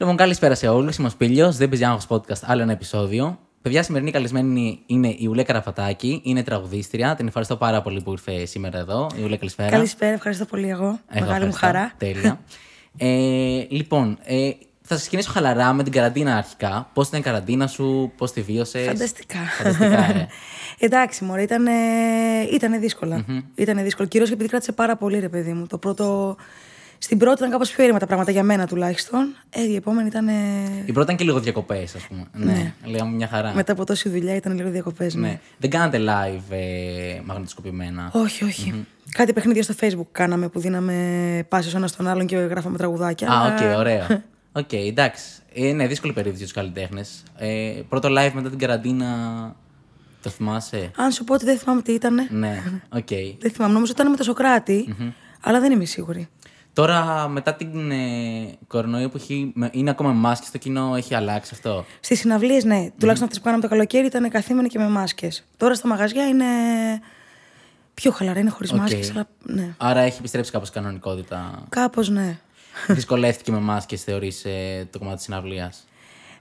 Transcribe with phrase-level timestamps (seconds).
[0.00, 0.96] Λοιπόν, καλησπέρα σε όλους.
[0.96, 3.38] Είμαι ο Σπίλιος, δεν παίζει άγχος podcast, άλλο ένα επεισόδιο.
[3.62, 7.14] Παιδιά, σημερινή καλεσμένη είναι η Ουλέ Καραφατάκη, είναι τραγουδίστρια.
[7.14, 9.06] Την ευχαριστώ πάρα πολύ που ήρθε σήμερα εδώ.
[9.16, 9.70] Η Ουλέ, καλησπέρα.
[9.70, 10.98] Καλησπέρα, ευχαριστώ πολύ εγώ.
[11.08, 11.66] Εγώ Μεγάλη μου ευχαριστώ.
[11.66, 11.92] χαρά.
[11.98, 12.40] Τέλεια.
[12.96, 16.90] ε, λοιπόν, ε, θα σας ξεκινήσω χαλαρά με την καραντίνα αρχικά.
[16.92, 19.38] Πώς ήταν η καραντίνα σου, πώς τη βίωσες; Φανταστικά.
[19.38, 20.28] Φανταστικά, ε.
[20.86, 21.66] Εντάξει, μωρέ, ήταν,
[22.52, 23.24] ήτανε δύσκολα.
[23.54, 24.08] Ήτανε δύσκολο.
[24.08, 25.66] Κυρίως επειδή κράτησε πάρα πολύ, ρε παιδί μου.
[25.66, 26.36] Το πρώτο.
[27.02, 29.34] Στην πρώτη ήταν κάπως πιο ήρεμα τα πράγματα για μένα τουλάχιστον.
[29.50, 30.28] Ε, η επόμενη ήταν.
[30.28, 32.26] Η πρώτη ήταν και λίγο διακοπές, ας πούμε.
[32.32, 33.52] Ναι, λέγαμε μια χαρά.
[33.54, 35.14] Μετά από τόση δουλειά ήταν λίγο διακοπές.
[35.14, 35.28] Ναι.
[35.28, 35.40] Ναι.
[35.58, 38.86] Δεν κάνατε live ε, μαγνητοσκοπημένα; Όχι, όχι.
[39.12, 40.94] Κάτι παιχνίδια στο Facebook κάναμε που δίναμε
[41.48, 43.28] πάσα ο ένας στον άλλον και γράφαμε τραγουδάκια.
[43.28, 44.06] Α, αλλά- οκ, ωραίο.
[44.52, 45.24] Οκ, εντάξει.
[45.54, 47.22] Ε, ναι, δύσκολη περίοδο για τους καλλιτέχνες.
[47.36, 49.08] Ε, πρώτο live μετά την καραντίνα.
[50.22, 52.26] Το θυμάσαι; Αν σου πω ότι δεν θυμάμαι τι ήταν.
[52.30, 53.08] ναι, οκ.
[53.38, 53.72] Δεν θυμάμαι.
[53.72, 54.94] Νομίζω ότι ήταν με το Σωκράτη
[55.42, 56.28] αλλά δεν είμαι σίγουρη.
[56.72, 57.96] Τώρα, μετά την ε,
[58.66, 62.64] κορονοϊό που έχει, με- είναι ακόμα με μάσκες στο κοινό, έχει αλλάξει αυτό; Στις συναυλίες,
[62.64, 62.88] ναι.
[62.98, 65.44] Τουλάχιστον αυτές που κάναμε το καλοκαίρι ήταν καθήμενοι και με μάσκες.
[65.56, 66.44] Τώρα στα μαγαζιά είναι
[67.94, 68.78] πιο χαλαρά, είναι χωρίς Οκ.
[68.78, 69.74] μάσκες, αλλά ναι.
[69.76, 71.64] Άρα έχει επιστρέψει κάπως κανονικότητα.
[71.68, 72.38] Κάπως ναι.
[72.88, 75.84] Δυσκολεύτηκε με μάσκες, θεωρείς, ε, το κομμάτι της συναυλίας;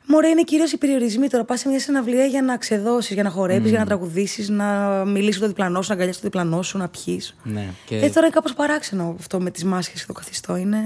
[0.06, 1.44] Μωρέ, είναι κυρίως οι περιορισμοί τώρα.
[1.44, 4.66] Πας σε μια συναυλία για να ξεδώσεις, για να χορέψεις, για να τραγουδήσεις, να
[5.06, 7.22] μιλήσεις με το διπλανό σου, να αγκαλιάσεις το διπλανό σου, να πιει.
[7.44, 10.56] Ναι, και Ε, τώρα είναι κάπως παράξενο αυτό με τις μάσκες και το καθιστό.
[10.56, 10.78] Είναι.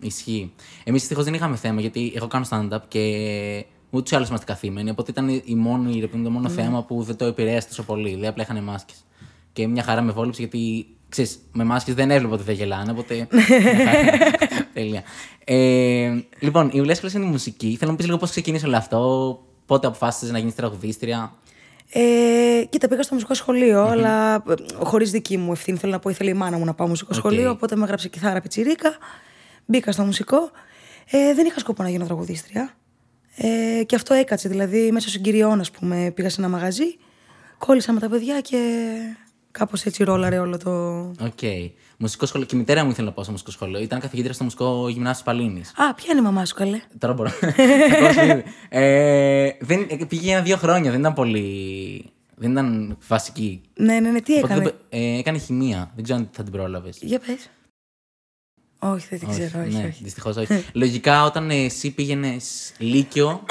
[0.00, 0.52] ισχύει.
[0.84, 3.00] Εμείς δυστυχώς δεν είχαμε θέμα, γιατί εγώ κάνω stand-up και
[3.90, 6.82] ούτως ή άλλως είμαστε καθήμενοι, οπότε ήταν η μόνη, ρε παιδί μου, το μόνο θέμα
[6.84, 8.08] που δεν το επηρέασε τόσο πολύ.
[8.08, 8.96] Δηλαδή απλά είχαν μάσκες.
[9.52, 13.26] Και μια χαρά με βόλεψε γιατί ξέρεις, με μάσκες δεν έβλεπα ότι δεν γελάνε, οπότε.
[14.72, 15.02] Τέλεια.
[15.44, 17.66] Ε, λοιπόν, η Ουλία είναι η μουσική.
[17.66, 21.32] Θέλω να μου πεις λίγο πώς ξεκίνησε όλο αυτό, πότε αποφάσισες να γίνεις τραγουδίστρια;
[21.92, 24.42] Ε, κοίτα, πήγα στο μουσικό σχολείο, αλλά
[24.82, 25.78] χωρίς δική μου ευθύνη.
[25.78, 28.40] Θέλω να πω, ήθελε η μάνα μου να πάω μουσικό σχολείο, οπότε με έγραψε κιθάρα
[28.40, 28.96] πιτσιρίκα.
[29.66, 30.50] Μπήκα στο μουσικό.
[31.10, 32.74] Ε, δεν είχα σκοπό να γίνω τραγουδίστρια.
[33.36, 34.48] Ε, και αυτό έκατσε.
[34.48, 36.96] Δηλαδή, μέσω συγκυριών, ας πούμε, πήγα σε ένα μαγαζί,
[37.58, 38.58] κόλλησα με τα παιδιά και
[39.50, 40.98] κάπως έτσι ρόλαρε όλο το.
[41.24, 41.42] Οκ.
[42.02, 42.46] Μουσικό σχολείο.
[42.46, 43.80] Και η μητέρα μου ήθελε να πάω στο μουσικό σχολείο.
[43.80, 45.72] Ήταν καθηγήτρια στο μουσικό γυμνάσιο Παλλήνης.
[45.76, 47.30] Α, ποια είναι η μαμά σου, καλέ; Τώρα μπορώ.
[48.04, 48.44] Ακόμα ήδη.
[48.68, 52.04] ε, δεν, ε, πήγε ένα-δύο χρόνια, δεν ήταν πολύ.
[52.36, 53.60] Δεν ήταν βασική.
[53.74, 55.90] Ναι, ναι, ναι, τι Οπότε έκανε; δεν- ε, έκανε χημεία.
[55.94, 56.98] Δεν ξέρω αν θα την πρόλαβες.
[57.00, 57.50] Για πες.
[58.82, 59.76] Όχι, δεν την ξέρω, όχι.
[59.76, 60.02] ναι, όχι.
[60.02, 60.64] δυστυχώς όχι.
[60.72, 63.42] Λογικά όταν ε, εσύ πήγαινες Λύκειο,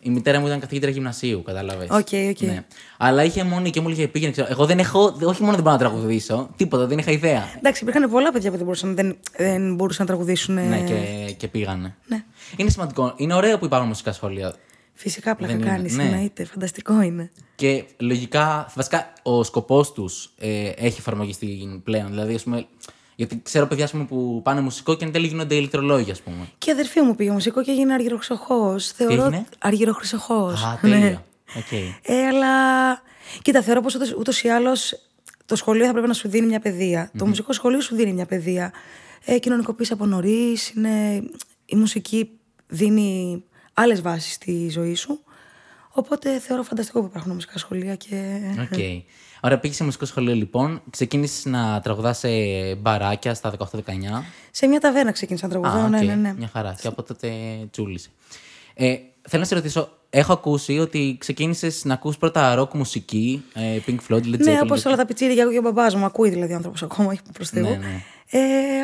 [0.00, 1.88] η μητέρα μου ήταν καθηγήτρια γυμνασίου, κατάλαβες.
[1.90, 2.40] Οκ, οκ.
[2.40, 2.64] Ναι.
[2.96, 4.32] Αλλά είχε μόνη και μου έλεγε πήγαινε.
[4.32, 4.46] Ξέρω.
[4.50, 7.44] Εγώ δεν έχω, όχι μόνο δεν μπορώ να τραγουδήσω, τίποτα, δεν είχα ιδέα.
[7.56, 10.54] Εντάξει, υπήρχαν πολλά παιδιά που δεν μπορούσαν, δεν, δεν μπορούσαν να τραγουδήσουν.
[10.54, 11.94] Ναι, και, και πήγανε.
[12.06, 12.24] Ναι.
[12.56, 13.14] Είναι σημαντικό.
[13.16, 14.54] Είναι ωραίο που υπάρχουν μουσικά σχολεία.
[14.98, 16.02] Φυσικά πλάκα Δεν είναι, κάνεις, ναι.
[16.02, 16.44] εννοείται.
[16.44, 17.30] Φανταστικό είναι.
[17.54, 22.06] Και λογικά, βασικά, ο σκοπός τους ε, έχει εφαρμογιστεί πλέον.
[22.08, 22.66] Δηλαδή, ας πούμε,
[23.16, 26.48] γιατί ξέρω παιδιά ας πούμε, που πάνε μουσικό και εν τέλει γίνονται ηλεκτρολόγοι, ας πούμε.
[26.58, 28.86] Και η αδερφή μου πήγε μουσικό και έγινε αργυροχρυσοχόος.
[28.86, 29.24] Θεωρώ.
[29.24, 30.62] έγινε; Αργυροχρυσοχόος.
[30.64, 31.24] Α, τέλεια.
[31.56, 31.72] Οκ.
[32.02, 32.48] Ε, αλλά.
[33.42, 34.94] Κοίτα, θεωρώ πως ούτως ή άλλως
[35.46, 37.10] το σχολείο θα πρέπει να σου δίνει μια παιδεία.
[37.18, 38.72] Το μουσικό σχολείο σου δίνει μια παιδεία.
[39.24, 40.72] Ε, Κοινωνικοποίηση από νωρίς.
[41.64, 42.30] Η μουσική
[42.66, 43.42] δίνει
[43.74, 45.20] άλλες βάσεις στη ζωή σου.
[45.96, 48.40] Οπότε θεωρώ φανταστικό που υπάρχουν μουσικά σχολεία και.
[48.60, 48.78] Οκ.
[49.40, 50.82] Ωραία, πήγες σε μουσικό σχολείο λοιπόν.
[50.90, 52.28] Ξεκίνησες να τραγουδάς σε
[52.74, 53.64] μπαράκια στα 18-19.
[54.50, 55.84] Σε μια ταβέρνα ξεκίνησα να τραγουδάω.
[55.84, 56.04] Α, ναι, οκ.
[56.04, 56.34] ναι, ναι.
[56.38, 56.76] Μια χαρά.
[56.80, 57.30] Και από τότε
[57.70, 58.08] τσούλησε.
[58.74, 58.96] Ε,
[59.28, 63.96] θέλω να σε ρωτήσω, έχω ακούσει ότι ξεκίνησες να ακούς πρώτα ροκ μουσική, ε, Pink
[64.08, 64.62] Floyd, Led Ναι, Zeppelin.
[64.62, 66.04] όπως όλα τα πιτσίρια και ο μπαμπάς μου.
[66.04, 67.62] Ακούει δηλαδή ο άνθρωπος ακόμα, όχι προς Θεού.
[67.62, 68.02] Ναι, ναι.
[68.30, 68.38] Ε,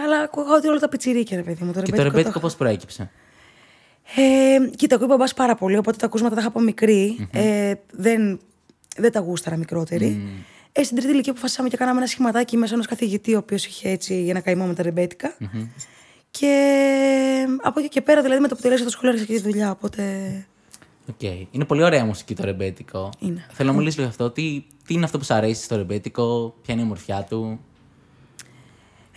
[0.05, 1.73] αλλά ακούγα ότι όλα τα πιτσιρίκια, ρε παιδί μου.
[1.73, 3.11] Το Και το ρεμπέτικο ρεμπέτικο το πώς προέκυψε;
[4.17, 7.29] Ε, κοίτα, ακούει ο μπαμπά πάρα πολύ, οπότε τα ακούσματα τα είχα από μικρή.
[7.31, 8.41] Ε, δεν,
[8.97, 10.23] δεν τα γούσταρα μικρότερη.
[10.73, 13.89] Ε, στην τρίτη ηλικία αποφασίσαμε και κάναμε ένα σχηματάκι μέσα ενός καθηγητή, ο οποίος είχε
[13.89, 15.37] έτσι ένα καημό με τα ρεμπετικα
[16.31, 16.55] Και
[17.63, 19.71] από εκεί και πέρα, δηλαδή με το που τελείωσα το σχολείο, άρχισα και τη δουλειά.
[19.71, 20.03] Οπότε.
[21.11, 21.23] Οκ.
[21.51, 23.11] Είναι πολύ ωραία μουσική το ρεμπέτικο.
[23.19, 23.47] Είναι.
[23.53, 24.31] Θέλω να μου λύσεις λίγο αυτό.
[24.31, 27.61] Τι, τι είναι αυτό που σου αρέσει στο ρεμπέτικο, ποια είναι η ομορφιά του;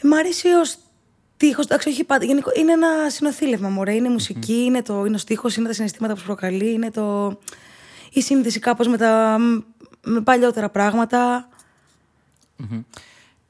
[0.04, 0.78] Ε, μ' αρέσει ο
[1.38, 1.66] στίχος.
[1.66, 2.26] Εντάξει, όχι πάντα.
[2.26, 3.94] Γενικό, είναι ένα συνονθύλευμα, μωρέ.
[3.94, 7.38] Είναι μουσική, είναι, το, είναι ο στίχος, είναι τα συναισθήματα που σου προκαλεί, είναι το,
[8.14, 9.38] η σύνδεση κάπως με, τα,
[10.06, 11.50] με παλιότερα πράγματα.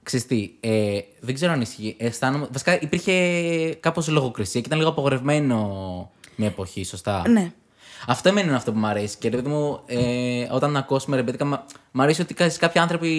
[0.03, 1.95] Ξέρεις τι, ε, δεν ξέρω αν ισχύει.
[1.99, 3.13] Αισθάνομαι, βασικά υπήρχε
[3.79, 7.51] κάπως λογοκρισία και ήταν λίγο απογορευμένο μια εποχή, σωστά; Ναι.
[8.07, 9.17] Αυτό εμένα είναι αυτό που μου αρέσει.
[9.17, 13.09] Και ρε παιδί μου, ε, όταν ακούσουμε ρεμπέτικα, μα- μ' αρέσει ότι κα- κάποιοι άνθρωποι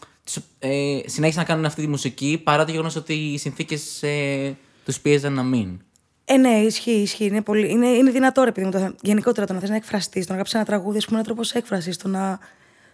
[0.00, 0.09] τους,
[0.58, 5.00] ε, συνέχισαν να κάνουν αυτή τη μουσική παρά το γεγονός ότι οι συνθήκες ε, τους
[5.00, 5.80] πίεζαν να μην.
[6.24, 7.24] Ε, ναι, ισχύει, ισχύει.
[7.24, 10.22] Είναι, πολύ, είναι, είναι δυνατό, ρε παιδί μου, το, γενικότερα το να θες να εκφραστείς,
[10.22, 11.96] το να γράψεις ένα τραγούδι, ας πούμε, ένα τρόπος έκφρασης.
[11.96, 12.38] Το να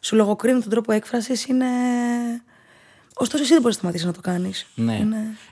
[0.01, 1.67] σου λογοκρίνουν τον τρόπο έκφρασης είναι.
[3.15, 4.67] Ωστόσο, εσύ δεν μπορείς να σταματήσεις να το κάνεις.
[4.75, 4.95] Ναι.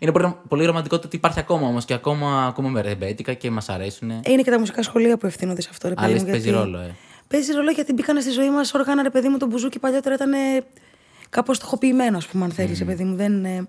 [0.00, 3.68] Είναι, πολύ, πολύ ρομαντικό το ότι υπάρχει ακόμα όμως και ακόμα ακούμε ρεμπέτικα και μας
[3.68, 4.10] αρέσουν.
[4.10, 5.88] Ε, είναι και τα μουσικά σχολεία που ευθύνονται σε αυτό.
[5.88, 6.94] Ρε, παιδί Άλλες μου, παίζει γιατί- ρόλο, ε.
[7.28, 10.32] Παίζει ρόλο γιατί μπήκαν στη ζωή μας όργανα, ρε παιδί μου, το μπουζούκι παλιότερα ήταν
[11.34, 13.16] κάπως στοχοποιημένο, ας πούμε, αν θέλεις, ρε παιδί μου.
[13.16, 13.68] Δεν, ε,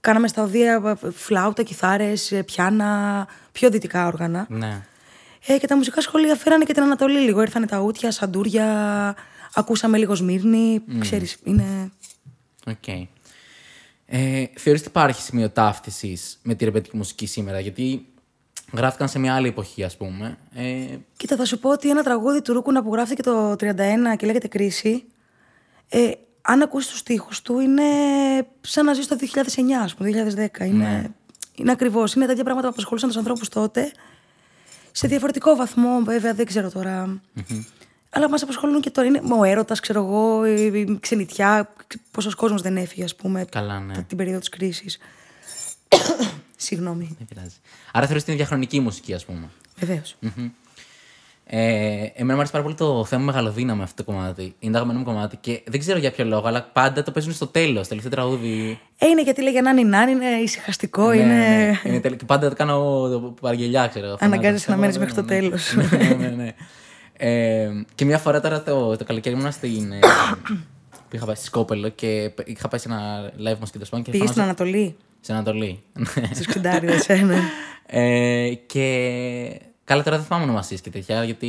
[0.00, 4.46] κάναμε στα οδεία ε, φλάουτα, κιθάρες, ε, πιάνα, πιο δυτικά όργανα.
[4.48, 4.82] Ναι.
[5.46, 7.40] Ε, και τα μουσικά σχολεία φέρανε και την Ανατολή λίγο.
[7.40, 9.16] Ήρθανε τα ούτια, σαντούρια,
[9.54, 10.82] ακούσαμε λίγο Σμύρνη.
[10.98, 11.90] Ξέρεις, είναι.
[12.66, 12.88] Οκ.
[14.06, 18.06] Ε, θεωρείς ότι υπάρχει σημείο ταύτισης με τη ρεμπέτικη μουσική σήμερα, γιατί
[18.72, 20.38] γράφτηκαν σε μια άλλη εποχή, ας πούμε.
[20.54, 23.56] Ε, Κοίτα, θα σου πω ότι ένα τραγούδι του Ρούκουνα που γράφτηκε το 31
[24.16, 25.04] και λέγεται Κρίση,
[25.88, 26.10] ε,
[26.42, 27.82] αν ακούσεις τους στίχους του, είναι
[28.60, 30.66] σαν να ζεις το 2009, ας πούμε, 2010.
[30.66, 31.14] Είναι,
[31.54, 32.14] είναι ακριβώς.
[32.14, 33.92] Είναι τέτοια πράγματα που απασχολούσαν τους ανθρώπους τότε.
[34.92, 37.20] Σε διαφορετικό βαθμό, βέβαια, δεν ξέρω τώρα.
[38.10, 39.08] Αλλά μας απασχολούν και τώρα.
[39.08, 41.74] Είναι ο έρωτας, ξέρω εγώ, η η ξενιτιά.
[42.10, 44.02] Πόσος κόσμος δεν έφυγε, ας πούμε, καλά, ναι.
[44.02, 44.98] την περίοδο της κρίσης.
[46.56, 47.16] Συγγνώμη.
[47.18, 47.56] Δεν πειράζει.
[47.92, 49.48] Άρα θεωρείς ότι είναι διαχρονική μουσική, ας πούμε.
[49.76, 50.16] Βεβαίως.
[51.52, 51.60] Ε,
[52.14, 54.54] εμένα μου αρέσει πάρα πολύ το θέμα μεγαλοδύναμη αυτό το κομμάτι.
[54.58, 57.32] Είναι το αγαπημένο μου κομμάτι και δεν ξέρω για ποιο λόγο, αλλά πάντα το παίζουν
[57.32, 58.78] στο τέλος, τελευταίο τραγούδι.
[58.98, 61.34] Ε, είναι γιατί λέγε να είναι, είναι ησυχαστικό, Ναι, είναι.
[61.34, 62.16] ναι, είναι τέλειο.
[62.18, 64.16] Και πάντα το κάνω παραγγελιά, ξέρω.
[64.20, 65.74] Αναγκάζεσαι να μένεις μέχρι το Ναι, τέλος.
[65.74, 66.54] Ναι, ναι, ναι, ναι.
[67.16, 69.92] Ε, και μια φορά τώρα το, το καλοκαίρι ήμουν στην.
[69.92, 69.98] ε,
[71.08, 74.02] που είχα πάει στη Σκόπελο και είχα πάει σε ένα live μας και το σπάνι
[74.02, 75.80] και Πήγες στην φάνασα- Ανατολή, Στην Ανατολή.
[76.34, 77.38] στου Ξυντάριδε, ε, ναι.
[77.86, 79.60] ε, και.
[79.90, 81.46] Καλά, τώρα δεν θυμάμαι ονομασίες και τέτοια, γιατί.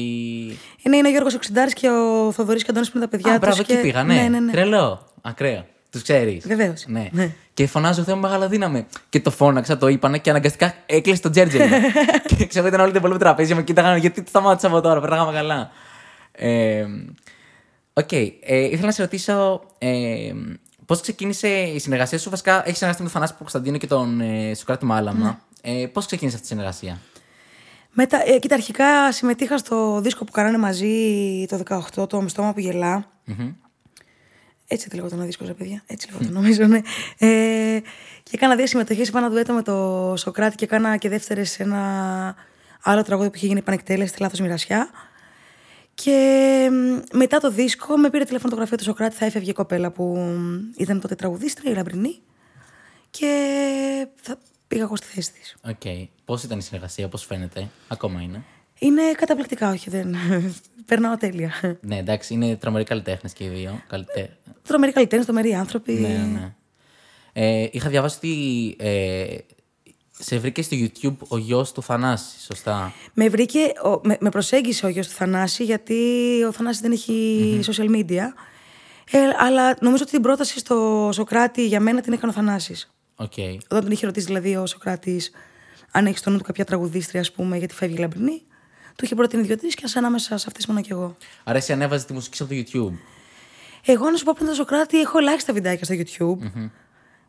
[0.82, 3.40] Είναι, είναι ο Γιώργος Οξυντάρης και ο Θοδωρής και Αντώνης που είναι τα παιδιά Α,
[3.40, 3.48] τους.
[3.48, 3.74] μπράβο, και...
[3.74, 4.14] εκεί πήγα, ναι.
[4.14, 4.52] ναι, ναι, ναι.
[4.52, 5.08] Τρελό.
[5.22, 5.66] Ακραίο.
[5.92, 6.48] Τους ξέρεις.
[6.48, 6.84] Βεβαίως.
[6.88, 7.10] Ναι.
[7.12, 7.32] Ναι.
[7.54, 8.86] Και φωνάζω Θεέ μου μεγαλοδύναμε.
[9.10, 11.70] Και το φώναξα, το είπανε και αναγκαστικά έκλεισε το τζέρτζελ.
[12.38, 15.72] και ξέρω ήταν όλοι την πολύ τραπέζι με κοίταγαν γιατί σταμάτησα από τώρα, περνάγαμε καλά.
[16.32, 16.86] Ε,
[17.94, 18.12] Οκ.
[18.12, 20.32] ε, ήθελα να σε ρωτήσω ε,
[20.86, 24.54] πώς ξεκίνησε η συνεργασία σου; Βασικά, έχεις συνεργαστεί με τον Θανάση Παπακωνσταντίνου και τον ε,
[24.56, 25.40] Σωκράτη Μάλαμα.
[25.62, 27.00] Ε, πώς ξεκίνησε αυτή η συνεργασία;
[27.94, 31.58] Μετά, ε, κοίτα, αρχικά συμμετείχα στο δίσκο που κάνανε μαζί το
[31.96, 33.12] 18, το Μισό στόμα που γελά.
[34.68, 35.84] Έτσι δεν λεγόταν ο δίσκος, ρε παιδιά.
[35.86, 36.82] Έτσι λεγόταν, νομίζω, ναι.
[37.18, 37.80] Ε,
[38.24, 39.08] και έκανα δύο συμμετοχές.
[39.08, 42.36] Είπα ένα ντουέτο με το Σοκράτη και έκανα και δεύτερες σε ένα
[42.82, 44.90] άλλο τραγούδι που είχε γίνει επανεκτέλεση, τη λάθος μοιρασιά.
[45.94, 49.54] Και μ, μετά το δίσκο με πήρε τηλέφωνο το γραφείο του Σοκράτη, θα έφευγε η
[49.54, 52.22] κοπέλα που μ, ήταν τότε τραγουδίστρια, η Λαμπρινή.
[53.10, 54.38] Και θα
[54.68, 55.58] πήγα εγώ στη θέση της.
[55.62, 56.10] Οκ.
[56.32, 58.44] Πώς ήταν η συνεργασία, πώς φαίνεται, ακόμα είναι.
[58.80, 60.16] Είναι καταπληκτικά, όχι, δεν.
[60.88, 61.78] Περνάω τέλεια.
[61.82, 63.82] Ναι, εντάξει, είναι τρομεροί καλλιτέχνες και οι δύο.
[63.88, 64.38] Καλυτέ...
[64.68, 65.94] Τρομεροί καλλιτέχνες, τρομεροί άνθρωποι.
[65.94, 66.54] Ναι, ναι.
[67.34, 69.38] Ε, είχα διαβάσει ότι ε,
[70.20, 74.86] σε βρήκε στο YouTube ο γιος του Θανάση, σωστά; Με βρήκε, ο- με, με προσέγγισε
[74.86, 75.96] ο γιος του Θανάση, γιατί
[76.48, 78.34] ο Θανάσης δεν έχει social media.
[79.12, 82.92] Ε, αλλά νομίζω ότι την πρόταση στο Σοκράτη για μένα την έκανε ο Θανάσης.
[83.16, 83.34] Οκ.
[83.70, 85.32] Όταν τον είχε ρωτήσει δηλαδή ο Σοκράτης
[85.92, 88.42] αν έχεις στο νου του κάποια τραγουδίστρια, ας πούμε, γιατί φεύγει η Λαμπρινή,
[88.96, 91.18] του είχε προτείνει δύο-τρει και ας ανάμεσα σε αυτές ήμουν και εγώ.
[91.44, 92.94] Άρα εσύ ανέβαζε τη μουσική σου από το YouTube.
[93.86, 96.62] Εγώ, να σου πω πριν τον Σοκράτη, έχω ελάχιστα βιντεάκια στο YouTube.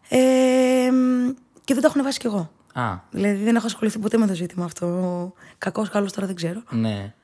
[0.08, 1.28] Ε, μ,
[1.64, 2.50] και δεν τα έχω ανεβάσει κι εγώ.
[2.74, 5.32] Α, Δηλαδή δεν έχω ασχοληθεί ποτέ με το ζήτημα αυτό.
[5.58, 6.62] Κακός, καλό τώρα δεν ξέρω.
[6.70, 7.14] ναι.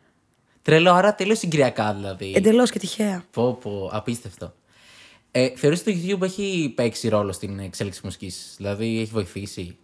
[0.63, 2.33] Τρελό, άρα τελείως συγκυριακά δηλαδή.
[2.37, 3.25] Εντελώς και τυχαία.
[3.31, 4.55] Πω, πω, απίστευτο.
[5.31, 9.77] Ε, θεωρείς ότι το YouTube έχει παίξει ρόλο στην εξέλιξη μουσικής, δηλαδή έχει βοηθήσει;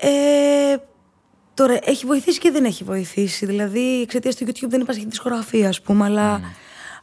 [0.00, 0.76] Ε,
[1.54, 3.46] τώρα, έχει βοηθήσει και δεν έχει βοηθήσει.
[3.46, 6.40] Δηλαδή, εξαιτίας του YouTube δεν υπάρχει δισκογραφία, ας πούμε, αλλά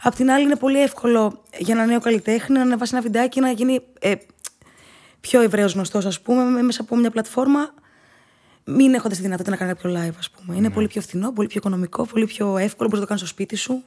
[0.01, 3.41] απ' την άλλη είναι πολύ εύκολο για ένα νέο καλλιτέχνη να ανεβάσει ένα βιντεάκι και
[3.41, 4.13] να γίνει ε,
[5.21, 7.73] πιο ευρέω γνωστός, ας πούμε, με- μέσα από μια πλατφόρμα.
[8.65, 10.55] Μην έχοντας τη δυνατότητα να κάνει κάποιο live, ας πούμε.
[10.57, 12.89] Είναι πολύ πιο φθηνό, πολύ πιο οικονομικό, πολύ πιο εύκολο.
[12.89, 13.83] Μπορείς να το κάνεις στο σπίτι σου.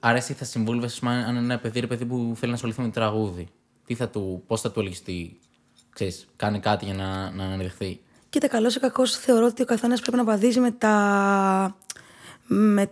[0.00, 2.86] Άρα εσύ θα συμβούλευες αν αν ένα παιδί, ρε παιδί που θέλει να ασχοληθεί με
[2.86, 3.48] το τραγούδι.
[3.86, 5.30] Τι θα του, πώς θα του έλεγες τι,
[5.96, 8.00] ξέρεις, κάνει κάτι για να, να αναδειχθεί.
[8.28, 11.76] Κοίτα, καλός ή κακός, θεωρώ ότι ο καθένας πρέπει να βαδίζει με τα,
[12.46, 12.90] με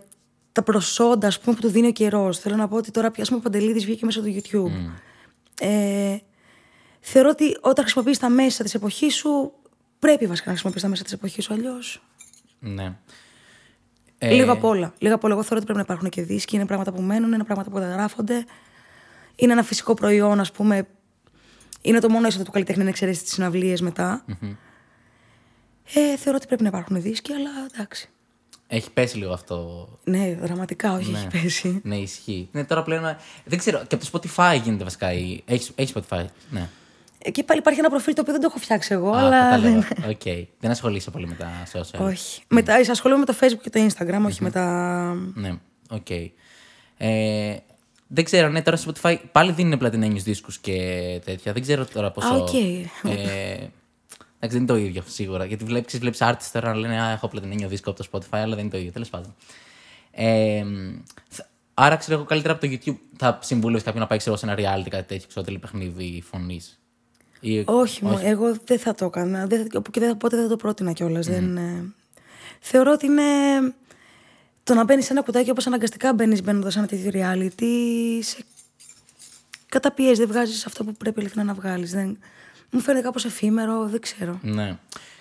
[0.51, 2.39] τα προσόντα ας πούμε, που του δίνει ο καιρός.
[2.39, 4.91] Θέλω να πω ότι τώρα πια ο Παντελίδη βγήκε μέσα του YouTube.
[5.59, 6.17] Ε,
[6.99, 9.53] θεωρώ ότι όταν χρησιμοποιείς τα μέσα της εποχής σου,
[9.99, 11.53] πρέπει βασικά να χρησιμοποιείς τα μέσα της εποχής σου.
[11.53, 12.03] Αλλιώς.
[12.59, 12.95] Ναι.
[14.19, 14.93] Λίγο απ' όλα.
[14.97, 15.33] Λίγο απ' όλα.
[15.33, 16.55] Εγώ θεωρώ ότι πρέπει να υπάρχουν και δίσκοι.
[16.55, 18.45] Είναι πράγματα που μένουν, είναι πράγματα που καταγράφονται.
[19.35, 20.87] Είναι ένα φυσικό προϊόν, ας πούμε.
[21.85, 24.25] Είναι το μόνο έσοδο του καλλιτέχνη να εξαιρέσεις τις συναυλίες μετά.
[25.93, 28.09] Ε, θεωρώ ότι πρέπει να υπάρχουν δίσκοι, αλλά εντάξει.
[28.67, 29.87] Έχει πέσει λίγο αυτό.
[30.03, 31.17] Ναι, δραματικά, όχι, Ναι.
[31.17, 31.79] έχει πέσει.
[31.83, 32.49] Ναι, ισχύει.
[32.51, 33.17] Ναι, τώρα πλέον.
[33.45, 35.13] Δεν ξέρω, και από το Spotify γίνεται βασικά.
[35.13, 36.69] η- Έχεις, έχεις Spotify; Ναι.
[37.17, 39.29] Εκεί πάλι υπάρχει ένα προφίλ το οποίο δεν το έχω φτιάξει εγώ, Α, αλλά.
[39.41, 39.69] κατάλαβα.
[39.69, 40.47] δεν- Οκ.
[40.59, 41.99] Δεν ασχολείσαι πολύ με τα social.
[41.99, 42.43] όχι.
[42.47, 45.13] Μετά, ασχολούμαι με το Facebook και το Instagram, όχι με τα.
[45.33, 45.53] Ναι,
[45.89, 46.09] οκ.
[46.97, 47.55] Ε,
[48.07, 50.73] Δεν ξέρω, ναι, τώρα στο Spotify πάλι δίνουν πλατινένιους δίσκους και
[51.25, 51.53] τέτοια.
[51.53, 52.27] Δεν ξέρω τώρα πόσο.
[52.27, 52.53] Α, οκ.
[52.53, 52.61] Ε,
[53.03, 53.69] εντάξει,
[54.39, 55.45] δεν είναι το ίδιο σίγουρα.
[55.45, 58.55] Γιατί βλέπεις βλέπεις artists τώρα να λένε Α, έχω πλατινένιο δίσκο από το Spotify, αλλά
[58.55, 58.91] δεν είναι το ίδιο.
[58.91, 59.35] Τέλος πάντων.
[60.11, 60.63] Ε,
[61.27, 64.45] θα- άρα ξέρω εγώ καλύτερα από το YouTube θα συμβούλευες κάποιον να πάει ξέρω, σε
[64.45, 66.79] ένα reality κάτι τέτοιο, ξέρω τηλεπαιχνίδι φωνής.
[67.65, 69.47] Όχι, μου, εγώ δεν θα το έκανα.
[69.47, 71.27] Δεν, θα- και δεν, θα- ποτέ δεν θα το πρότεινα κιόλας.
[71.27, 71.93] Δεν, ε,
[72.59, 73.21] θεωρώ ότι είναι.
[74.65, 77.63] Το να μπαίνεις σε ένα κουτάκι όπως αναγκαστικά μπαίνεις μπαίνοντας σε ένα τέτοιο reality.
[78.21, 78.37] Σε...
[79.69, 81.91] Καταπιέζει, δεν βγάζεις αυτό που πρέπει ειλικρινά να βγάλεις.
[81.91, 82.17] Δεν...
[82.69, 84.39] Μου φαίνεται κάπως εφήμερο, δεν ξέρω.
[84.41, 84.77] Ναι.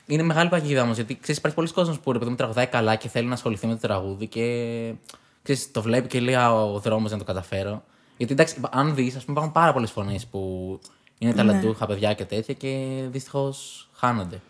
[0.06, 2.94] Είναι μεγάλη παγίδα όμως, γιατί ξέρεις, υπάρχει πολλοί κόσμος που ρε παιδί μου τραγουδάει καλά
[2.96, 4.94] και θέλει να ασχοληθεί με το τραγούδι και
[5.42, 7.84] ξέρεις, το βλέπει και λέει «Α, ο δρόμος να το καταφέρω.
[8.16, 10.80] Γιατί εντάξει, αν δεις, ας πούμε, υπάρχουν πάρα πολλές φωνές που
[11.18, 14.40] είναι ταλαντούχα παιδιά και τέτοια και δυστυχώς χάνονται.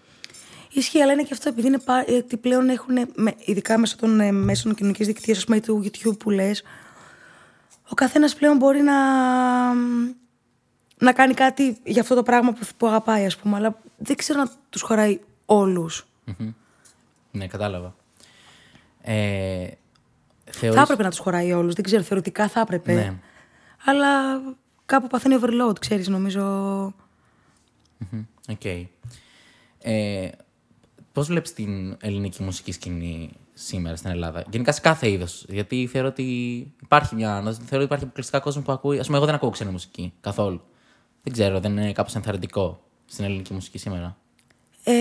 [0.76, 2.04] Ισχύει, αλλά είναι και αυτό επειδή είναι πα...
[2.09, 5.85] ότι πλέον έχουν, με- ειδικά μέσω των ε, μέσων κοινωνικής δικτύωσης, ας πούμε, ή του
[5.85, 6.62] YouTube που λες,
[7.88, 8.95] ο καθένας πλέον μπορεί να,
[10.99, 13.57] να κάνει κάτι για αυτό το πράγμα που, που αγαπάει, ας πούμε.
[13.57, 16.07] Αλλά δεν ξέρω να τους χωράει όλους.
[16.25, 16.52] Μμμ.
[17.31, 17.95] Ναι, κατάλαβα.
[19.02, 19.66] Ε,
[20.45, 20.83] Θα θεωρείς...
[20.83, 21.75] έπρεπε να τους χωράει όλους.
[21.75, 22.93] Δεν ξέρω, θεωρητικά θα έπρεπε.
[22.93, 23.14] Ναι.
[23.85, 24.40] Αλλά
[24.87, 26.43] κάπου παθαίνει overload, ξέρεις, νομίζω.
[27.99, 28.64] Μμμ, Οκ.
[29.87, 30.28] Ε,
[31.14, 35.44] Πώς βλέπεις την ελληνική μουσική σκηνή σήμερα στην Ελλάδα, γενικά σε κάθε είδος.
[35.49, 36.23] Γιατί θεωρώ ότι
[36.83, 37.35] υπάρχει μια.
[37.42, 38.99] Θεωρώ ότι υπάρχει αποκλειστικά κόσμο που ακούει.
[38.99, 40.61] Ας πούμε, εγώ δεν ακούω ξένη μουσική καθόλου.
[41.23, 44.16] Δεν ξέρω, δεν είναι κάπως ενθαρρυντικό στην ελληνική μουσική σήμερα.
[44.85, 44.92] Ε,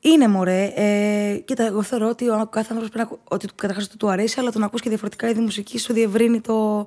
[0.00, 0.72] είναι μωρέ.
[0.74, 4.08] Ε, κοίτα, εγώ θεωρώ ότι ο κάθε άνθρωπος πρέπει να ακού- ό,τι καταρχάς του, του
[4.10, 6.86] αρέσει, αλλά το να ακούς και διαφορετικά είδη μουσικής σου διευρύνει το,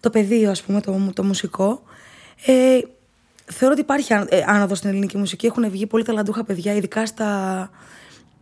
[0.00, 1.82] το πεδίο, ας πούμε, το, το μουσικό.
[2.46, 2.78] Ε,
[3.52, 5.46] θεωρώ ότι υπάρχει άν- ε, άνοδος στην ελληνική μουσική.
[5.46, 7.70] Έχουν βγει πολύ ταλαντούχα παιδιά, ειδικά, στα,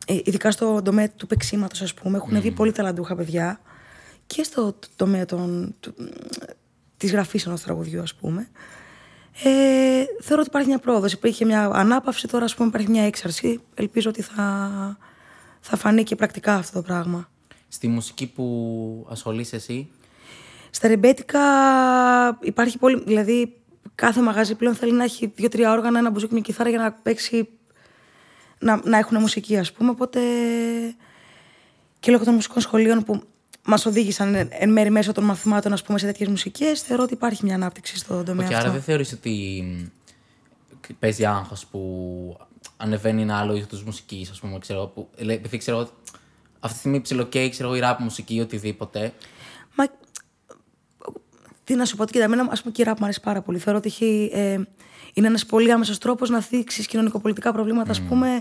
[0.07, 2.17] ε, ειδικά στο τομέα του παίξήματος, ας πούμε.
[2.17, 3.61] Έχουν βγει πολύ ταλαντούχα παιδιά
[4.27, 5.95] και στο τ- τομέα των, του,
[6.97, 8.49] της γραφής ενός τραγουδιού, ας πούμε.
[9.45, 11.13] Ε, θεωρώ ότι υπάρχει μια πρόοδος.
[11.13, 13.61] Υπήρχε μια ανάπαυση, τώρα ας πούμε υπάρχει μια έξαρση.
[13.75, 14.71] Ελπίζω ότι θα,
[15.61, 17.29] θα φανεί και πρακτικά αυτό το πράγμα.
[17.69, 19.89] Στη μουσική που ασχολείσαι εσύ,
[20.71, 21.41] Στα ρεμπέτικα
[22.41, 23.03] υπάρχει πολύ.
[23.07, 23.57] Δηλαδή,
[23.95, 27.49] κάθε μαγαζί πλέον θέλει να έχει δύο-τρία όργανα, ένα μπουζούκι, μια κιθάρα για να παίξει.
[28.59, 29.91] να, να έχουν μουσική, ας πούμε.
[29.91, 30.21] Οπότε.
[32.01, 33.23] και λόγω των μουσικών σχολείων που
[33.67, 37.13] μας οδήγησαν εν, εν μέρη μέσω των μαθημάτων ας πούμε, σε τέτοιες μουσικές, θεωρώ ότι
[37.13, 38.67] υπάρχει μια ανάπτυξη στον τομέα Όχι, αυτό.
[38.67, 39.63] άρα δεν θεωρείς ότι
[40.89, 41.81] μ, παίζει άγχος που
[42.77, 45.79] ανεβαίνει ένα άλλο είδος μουσικής, ας πούμε, ξέρω, που, λέει, επειδή ξέρω,
[46.61, 49.13] αυτή τη στιγμή ψιλοκαίει, ξέρω, η rap μουσική, οτιδήποτε.
[51.69, 53.43] Μα τι να σου πω, κοίτα, εμένα ας πούμε και η rap μου αρέσει πάρα
[53.43, 53.59] πολύ.
[53.59, 54.59] Θεωρώ ότι έχει, ε,
[55.13, 58.41] είναι ένας πολύ άμεσος τρόπος να θίξεις κοινωνικοπολιτικά προβλήματα, ας πούμε,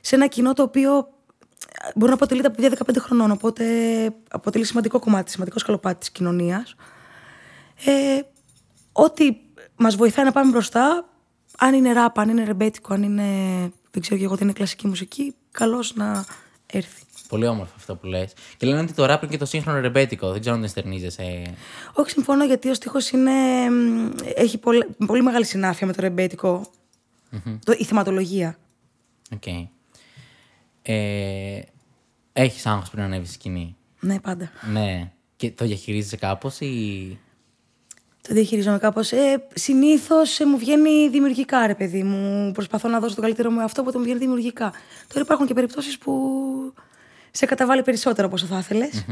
[0.00, 3.64] σε ένα κοινό το οποίο ε, μπορεί να αποτελείται από παιδιά 15 χρονών, οπότε
[4.30, 6.74] αποτελεί σημαντικό κομμάτι, σημαντικό σκαλοπάτι της κοινωνίας.
[7.84, 8.20] Ε,
[8.92, 9.36] ό,τι
[9.76, 11.08] μας βοηθάει να πάμε μπροστά,
[11.58, 13.24] αν είναι rap, αν είναι ρεμπέτικο, αν είναι,
[13.90, 16.24] δεν ξέρω και εγώ, δεν είναι κλασική μουσική, καλώς να
[16.66, 17.07] έρθει.
[17.28, 18.32] Πολύ όμορφο αυτό που λες.
[18.56, 20.30] Και λένε ότι το rap είναι και το σύγχρονο ρεμπέτικο.
[20.30, 21.54] Δεν ξέρω αν το ενστερνίζεσαι.
[21.92, 23.30] Όχι, συμφωνώ γιατί ο στίχος είναι,
[23.70, 26.70] μ, έχει πολύ, πολύ μεγάλη συνάφεια με το ρεμπέτικο.
[27.64, 28.58] Το, η θεματολογία.
[29.34, 29.46] Οκ.
[30.82, 31.60] Ε,
[32.32, 34.50] έχεις άγχος πριν ανέβεις στη σκηνή; Ναι, πάντα.
[34.72, 35.10] Ναι.
[35.36, 37.18] Και το διαχειρίζεσαι κάπως ή...
[38.28, 39.12] Το διαχειρίζομαι κάπως.
[39.12, 42.52] Ε, Συνήθως μου βγαίνει δημιουργικά, ρε παιδί μου.
[42.52, 44.72] Προσπαθώ να δώσω το καλύτερό μου αυτό, οπότε μου βγαίνει δημιουργικά.
[45.08, 46.12] Τώρα υπάρχουν και περιπτώσεις που
[47.30, 49.04] σε καταβάλλει περισσότερο από όσο θα ήθελες.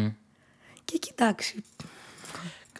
[0.84, 1.64] Και κοίταξε.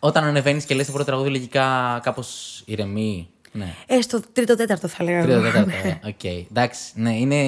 [0.01, 3.29] Όταν ανεβαίνεις και λες το πρώτο τραγούδι, λογικά κάπως ηρεμεί.
[3.53, 3.75] Ναι.
[3.87, 5.25] Ε, στο τρίτο-τέταρτο θα λέγαμε.
[5.27, 5.71] Τρίτο, τέταρτο.
[5.89, 6.25] ε, Οκ.
[6.25, 6.93] Εντάξει.
[6.95, 7.43] Ναι, είναι,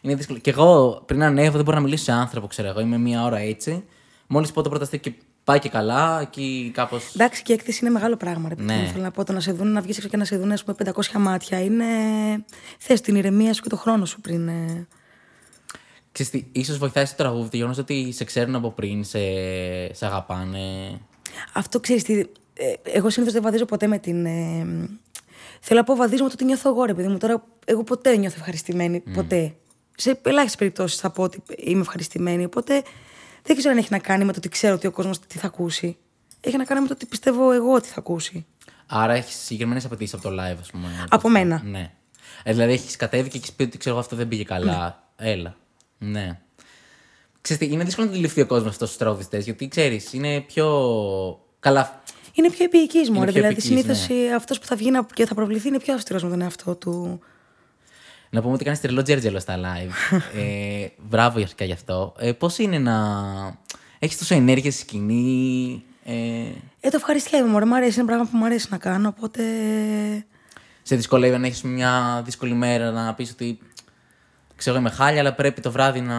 [0.00, 0.38] είναι δύσκολο.
[0.38, 2.80] Και εγώ πριν ανέβω δεν μπορώ να μιλήσω σε άνθρωπο, ξέρω εγώ.
[2.80, 3.84] Είμαι μία ώρα έτσι.
[4.26, 5.12] Μόλις πω το πρώτο αστείο και
[5.44, 6.98] πάει και καλά, εκεί κάπω.
[7.14, 8.48] Εντάξει, και η έκθεση είναι μεγάλο πράγμα.
[8.48, 8.80] Ρε, παιδί μου.
[8.80, 8.86] Ναι.
[8.88, 10.64] Θέλω να πω το να σε δουν, να βγεις έξω και να σε δουν ας
[10.64, 11.60] πούμε, 500 μάτια.
[11.60, 11.84] Είναι.
[12.78, 14.48] Θες την ηρεμία σου και το χρόνο σου πριν.
[14.48, 14.86] ε,
[16.14, 19.18] Ξέρεις τι, ίσως βοηθάει στο τραγούδι το γεγονός ότι σε ξέρουν από πριν, σε,
[19.94, 20.58] σε αγαπάνε.
[21.52, 22.18] Αυτό ξέρεις τι.
[22.54, 24.26] ε, εγώ συνήθως δεν βαδίζω ποτέ με την.
[24.26, 24.64] Ε,
[25.60, 27.18] θέλω να πω βαδίζω με το τι νιώθω εγώ, ρε παιδί μου.
[27.18, 29.00] Τώρα, εγώ ποτέ δεν νιώθω ευχαριστημένη.
[29.00, 29.54] Ποτέ.
[29.96, 32.44] Σε ελάχιστες περιπτώσεις θα πω ότι είμαι ευχαριστημένη.
[32.44, 32.82] Οπότε
[33.42, 35.46] δεν ξέρω αν έχει να κάνει με το ότι ξέρω ότι ο κόσμος τι θα
[35.46, 35.96] ακούσει.
[36.40, 38.46] Έχει να κάνει με το ότι πιστεύω εγώ ότι θα ακούσει.
[38.86, 41.06] Άρα έχεις συγκεκριμένες απαιτήσεις από το live, ας πούμε.
[41.10, 41.62] Από μένα.
[41.64, 41.92] Ναι.
[42.42, 45.08] Ε, δηλαδή έχεις κατέβει και έχεις πει ότι ξέρω εγώ αυτό δεν πήγε καλά.
[45.16, 45.56] Έλα.
[46.10, 46.38] Ναι.
[47.40, 50.68] Ξέρεις τι, είναι δύσκολο να αντιληφθεί ο κόσμος αυτός στους τραγουδιστέ, γιατί ξέρεις, είναι πιο.
[51.60, 52.02] Καλά.
[52.32, 53.04] Είναι πιο επίοικη μου.
[53.04, 53.24] Είναι ρε.
[53.24, 54.34] πιο Δηλαδή, επίοικης, συνήθως ναι.
[54.34, 57.20] αυτός που θα βγει να- και θα προβληθεί είναι πιο αυστηρός με τον εαυτό του.
[58.30, 60.18] Να πούμε ότι κάνεις τρελό τζέρτζελο στα live.
[60.40, 62.14] ε, μπράβο αρχικά γι' αυτό.
[62.18, 62.94] Ε, Πώς είναι να
[63.98, 66.12] έχεις τόσο ενέργεια στη σκηνή, Ε,
[66.80, 67.64] Ε, το ευχαριστιέμαι, μωρέ.
[67.64, 69.42] Μ' αρέσει, είναι πράγμα που μου αρέσει να κάνω, οπότε.
[70.82, 73.58] σε δυσκολεύει αν έχεις μια δύσκολη μέρα να πεις ότι.
[74.56, 76.14] Ξέρω, είμαι χάλια, αλλά πρέπει το βράδυ να.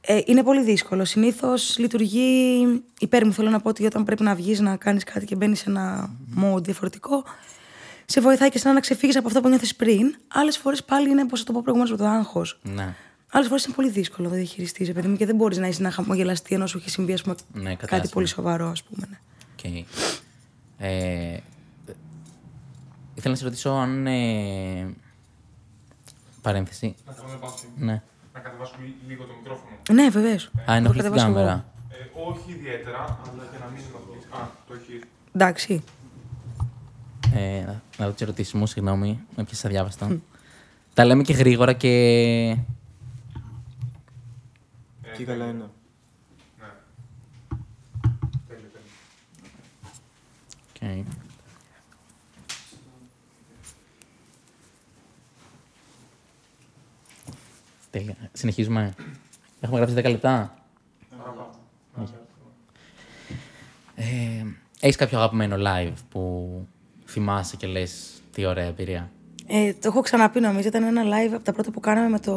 [0.00, 1.04] Ε, είναι πολύ δύσκολο.
[1.04, 2.64] Συνήθως λειτουργεί
[2.98, 3.32] υπέρ μου.
[3.32, 6.10] Θέλω να πω ότι όταν πρέπει να βγεις να κάνεις κάτι και μπαίνεις σε ένα
[6.42, 7.24] mode διαφορετικό,
[8.04, 10.16] σε βοηθάει και σαν να ξεφύγεις από αυτό που νιώθεις πριν.
[10.28, 12.58] Άλλες φορές πάλι είναι, πώς θα το πω προηγουμένως, με το άγχος.
[12.62, 12.94] Ναι.
[13.30, 15.82] Άλλες φορές είναι πολύ δύσκολο να το διαχειριστείς, παιδί μου, και δεν μπορείς να είσαι
[15.82, 18.10] χαμογελαστή ενώ σου έχει συμβεί ας πούμε, Ναι, κάτι.
[18.12, 19.06] πολύ σοβαρό, ας πούμε.
[19.10, 19.18] Ναι.
[19.58, 19.84] Οκ.
[20.78, 21.40] Ε,
[23.14, 24.06] ήθελα να σε ρωτήσω αν.
[24.06, 24.94] Ε,
[26.48, 26.94] παρένθεση.
[27.06, 27.66] Να κάνω μια παύση.
[27.76, 28.02] Ναι.
[28.34, 29.76] Να κατεβάσω λι- λίγο το μικρόφωνο.
[29.92, 30.50] Ναι, βεβαίως.
[30.70, 31.64] Α, ενοχλεί την κάμερα.
[31.90, 31.94] Ε,
[32.30, 32.98] όχι ιδιαίτερα,
[33.32, 34.24] αλλά για να μην ενοχλείς.
[34.32, 35.00] Α, το έχει.
[35.32, 35.82] Εντάξει.
[37.34, 40.18] Ε, να- να δω τις ερωτήσεις μου, συγγνώμη, με έπιασες αδιάβαστο.
[40.94, 41.88] Τα λέμε και γρήγορα και.
[45.16, 45.52] Και καλά είναι.
[46.60, 46.66] Ναι.
[48.48, 48.68] Τέλειο,
[50.72, 51.04] τέλειο.
[51.04, 51.27] Οκ.
[57.90, 58.16] Τέλεια.
[58.32, 58.94] Συνεχίζουμε.
[59.60, 60.54] Έχουμε γράψει 10 λεπτά.
[63.94, 64.44] Ε,
[64.80, 66.50] έχεις κάποιο αγαπημένο live που
[67.06, 69.10] θυμάσαι και λες τι ωραία εμπειρία.
[69.46, 70.68] Ε, το έχω ξαναπεί νομίζω.
[70.68, 72.34] Ήταν ένα live από τα πρώτα που κάναμε με το,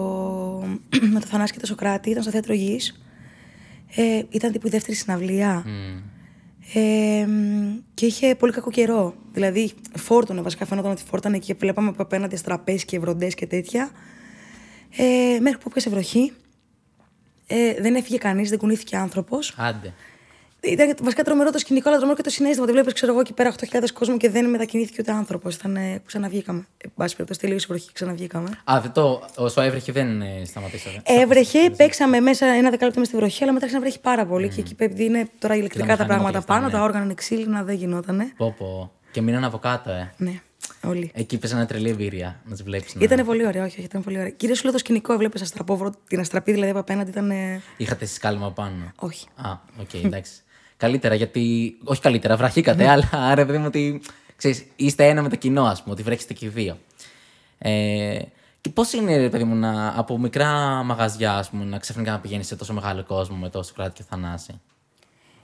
[1.13, 2.09] με το Θανάση και το Σοκράτη.
[2.09, 3.01] Ήταν στο θέατρο Γης.
[3.95, 5.63] Ε, ήταν τύπου η δεύτερη συναυλία.
[5.65, 6.01] Μμ.
[6.73, 9.13] Ε, μ, και είχε πολύ κακό καιρό.
[9.33, 10.65] Δηλαδή, φόρτωνε βασικά.
[10.65, 13.91] Φαίνονταν ότι φόρτωνε και βλέπαμε από απέναντι στραπές και βροντές και τέτοια.
[14.95, 16.33] Ε, μέχρι που έπιασε βροχή.
[17.47, 19.53] Ε, δεν έφυγε κανείς, δεν κουνήθηκε άνθρωπος.
[19.57, 19.93] Άντε.
[20.63, 22.63] Ήταν βασικά τρομερό το σκηνικό, αλλά τρομερό και το συνέστημα.
[22.63, 25.55] Ότι βλέπεις, ξέρω εγώ, εκεί πέρα 8.000 κόσμο και δεν μετακινήθηκε ούτε άνθρωπος.
[25.55, 25.75] Ήταν.
[25.75, 26.67] ε, ξαναβγήκαμε.
[26.77, 28.49] Εν πάση περιπτώσει, τελείωσε η βροχή και ξαναβγήκαμε.
[28.71, 31.01] Α, δεν το, όσο έβρεχε δεν ε, σταματήσατε.
[31.03, 34.49] Έβρεχε, παίξαμε μέσα ένα δεκάλεπτο μες στη βροχή, αλλά μετά ξαναβρέχει πάρα πολύ.
[34.49, 36.71] Και εκεί επειδή είναι τώρα ηλεκτρικά τα μηχανήματα πράγματα και αυτά, πάνω, ναι.
[36.71, 38.33] τα όργανα είναι ξύλινα, δεν γινότανε.
[38.37, 38.91] Πω, πω.
[39.11, 40.13] Και μείναν από κάτω, ε.
[40.17, 40.41] Ναι,
[40.83, 41.11] όλοι.
[41.13, 42.95] Εκεί πες είναι τρελή εμπειρία να τις βλέπεις.
[42.95, 43.03] Να...
[43.03, 44.31] Ήταν πολύ ωραίο, όχι, όχι, ήταν πολύ ωραίο.
[44.31, 47.31] Κυρίω σου λέω το σκηνικό, έβλεπες αστραπόβροντο, την αστραπή δηλαδή από απέναντι ήταν.
[47.31, 48.91] ε, Είχατε κάλυμμα πάνω.
[48.95, 49.27] Όχι.
[49.35, 50.31] Α, οκ, εντάξει.
[50.77, 51.75] καλύτερα, γιατί.
[51.83, 54.01] Όχι καλύτερα, βραχήκατε, αλλά ρε παιδί μου ότι.
[54.35, 56.77] Ξέρεις, είστε ένα με το κοινό, ας πούμε, ότι βρέχεστε και οι δύο.
[57.57, 58.19] Ε,
[58.61, 60.49] και πώς είναι, ρε παιδί μου, να, από μικρά
[60.83, 64.03] μαγαζιά, ας πούμε, να ξαφνικά να πηγαίνεις σε τόσο μεγάλο κόσμο με το Σοκράτη και
[64.09, 64.61] Θανάση.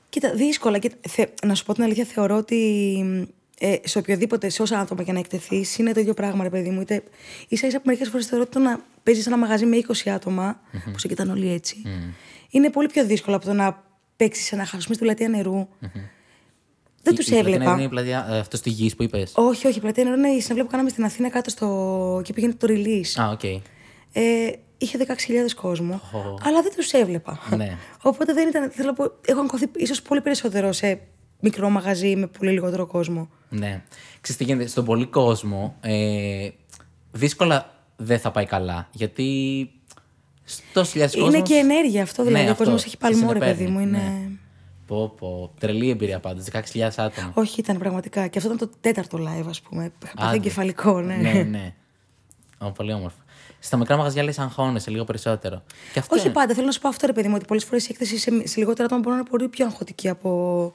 [0.10, 0.78] Κοίτα, δύσκολα.
[0.78, 5.04] Κοίτα, θε, να σου πω την αλήθεια, θεωρώ ότι ε, σε οποιοδήποτε, σε όσα άτομα
[5.04, 6.82] και να εκτεθείς, είναι το ίδιο πράγμα, ρε παιδί μου.
[6.82, 7.04] Είτε
[7.48, 10.60] ίσα ίσα που μερικές φορές θεωρώ ότι το να παίζεις ένα μαγαζί με 20 άτομα,
[10.92, 11.82] που σε κοιτάνε όλοι έτσι,
[12.50, 13.84] είναι πολύ πιο δύσκολο από το να
[14.16, 15.68] παίξεις σε ένα χάος στη πλατεία νερού.
[17.04, 17.72] Δεν τους έβλεπα.
[17.72, 20.30] Είναι η πλατεία, ε, αυτό στη γης που είπες; Όχι, όχι, η πλατεία νερού είναι
[20.30, 22.18] η συναυλία που κάναμε στην Αθήνα κάτω στο.
[22.20, 23.22] εκεί πήγαινε το release.
[23.22, 23.44] Α, οκ.
[24.14, 26.38] Ε, είχε 16.000 κόσμο, Ω.
[26.44, 27.40] αλλά δεν τους έβλεπα.
[27.56, 27.78] Ναι.
[28.02, 28.70] Οπότε δεν ήταν.
[28.72, 31.00] Θέλω να πω, έχω αγχωθεί ίσως πολύ περισσότερο σε
[31.40, 33.30] μικρό μαγαζί με πολύ λιγότερο κόσμο.
[33.50, 33.84] Ναι.
[34.22, 36.50] Ξέρεις τι γίνεται, στον πολύ κόσμο ε,
[37.12, 38.88] δύσκολα δεν θα πάει καλά.
[38.92, 39.70] Γιατί
[40.44, 41.34] στο χιλιάδες κόσμος...
[41.34, 42.44] Είναι και ενέργεια αυτό, δηλαδή.
[42.44, 42.64] Ναι, ο αυτό.
[42.64, 43.80] κόσμος έχει Και παλμό, ρε συνεπέρνει, παιδί μου.
[43.80, 43.98] Είναι...
[43.98, 44.30] ναι.
[44.88, 45.54] Πω, πω.
[45.60, 47.32] Τρελή εμπειρία πάντως, 16.000 άτομα.
[47.34, 48.28] Όχι, ήταν πραγματικά.
[48.28, 49.84] Και αυτό ήταν το τέταρτο live, ας πούμε.
[49.84, 50.36] Είχα πάθει Άντε.
[50.36, 51.16] εγκεφαλικό, ναι.
[51.16, 51.74] ναι, ναι.
[52.58, 53.18] Ω, πολύ όμορφο.
[53.60, 55.64] Στα μικρά μαγαζιά λες αγχώνεσαι λίγο περισσότερο.
[55.94, 56.54] Και αυτό Όχι είναι- πάντα.
[56.54, 58.60] Θέλω να σου πω αυτό, ρε παιδί μου, ότι πολλές φορές η έκθεση σε, σε
[58.60, 60.74] λιγότερα άτομα μπορεί να είναι πολύ πιο αγχωτική από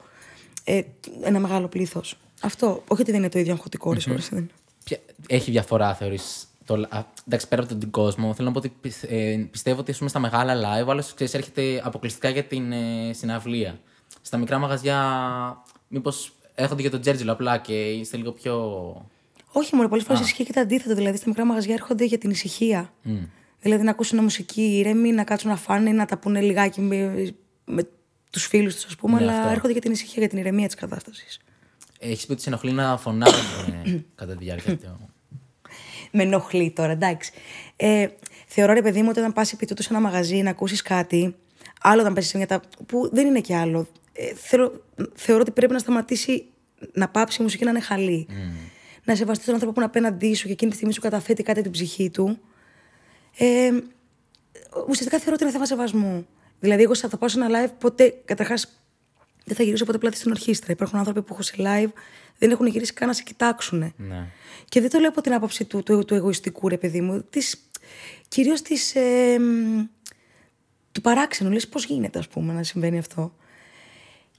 [0.63, 0.81] ε,
[1.23, 2.17] ένα μεγάλο πλήθος.
[2.41, 2.83] Αυτό.
[2.87, 4.47] Όχι ότι δεν είναι το ίδιο αγχωτικό, ώρες, ώρες, δεν είναι.
[4.83, 6.47] Ποια- Έχει διαφορά, θεωρείς.
[6.65, 6.73] Το...
[6.89, 9.97] α, Εντάξει, πέρα από τον κόσμο, θέλω να πω ότι πι- ε, πιστεύω ότι ας
[9.97, 13.79] πούμε, στα μεγάλα live, ο άλλο έρχεται αποκλειστικά για την ε, συναυλία.
[14.21, 14.99] Στα μικρά μαγαζιά,
[15.87, 18.55] μήπως έρχονται για τον Τζέρτζιλο απλά και είστε λίγο πιο.
[19.51, 20.95] Όχι, μόνο πολλές φορές ισχύει και το αντίθετο.
[20.95, 22.93] Δηλαδή, στα μικρά μαγαζιά έρχονται για την ησυχία.
[23.59, 27.33] Δηλαδή, να ακούσουν μουσική ήρεμη, να κάτσουν να φάνε, να τα πούνε λιγάκι με,
[27.65, 27.87] με
[28.33, 29.51] τους φίλους τους, ας πούμε, Ναι, αλλά αυτό.
[29.51, 31.39] έρχονται για την ησυχία, για την ηρεμία της κατάστασης.
[31.99, 35.09] Έχεις πει ότι σε ενοχλεί να φωνάζουν κατά τη διάρκεια του.
[36.11, 37.31] Με ενοχλεί τώρα, εντάξει.
[37.75, 38.07] Ε,
[38.47, 41.35] θεωρώ, ρε παιδί μου, ότι όταν πας επί τούτου σε ένα μαγαζί να ακούσεις κάτι,
[41.81, 42.47] άλλο όταν πέσεις σε μια.
[42.47, 43.87] τα- που δεν είναι και άλλο.
[44.13, 46.45] Ε, θέλω, θεωρώ ότι πρέπει να σταματήσει
[46.93, 48.27] να πάψει η μουσική να είναι χαλή.
[49.03, 51.61] Να σεβαστείς τον άνθρωπο που είναι απέναντί σου και εκείνη τη στιγμή σου καταθέτει κάτι
[51.61, 52.39] την ψυχή του.
[53.37, 53.69] Ε,
[54.87, 56.27] ουσιαστικά θεωρώ ότι είναι θέμα σεβασμού.
[56.63, 58.81] Δηλαδή, εγώ θα πάω σε ένα live, ποτέ, καταρχάς,
[59.45, 60.71] δεν θα γυρίσω ποτέ πλάτη στην ορχήστρα.
[60.71, 61.91] Υπάρχουν άνθρωποι που έχω σε live,
[62.37, 63.93] δεν έχουν γυρίσει καν να σε κοιτάξουν.
[63.97, 64.27] ναι.
[64.69, 67.23] Και δεν το λέω από την άποψη του, του, του εγωιστικού, ρε παιδί μου.
[67.29, 67.69] Της,
[68.27, 69.83] κυρίως της, ε, μ,
[70.91, 71.51] του παράξενου.
[71.51, 73.35] Λες πώς γίνεται, ας πούμε, να συμβαίνει αυτό;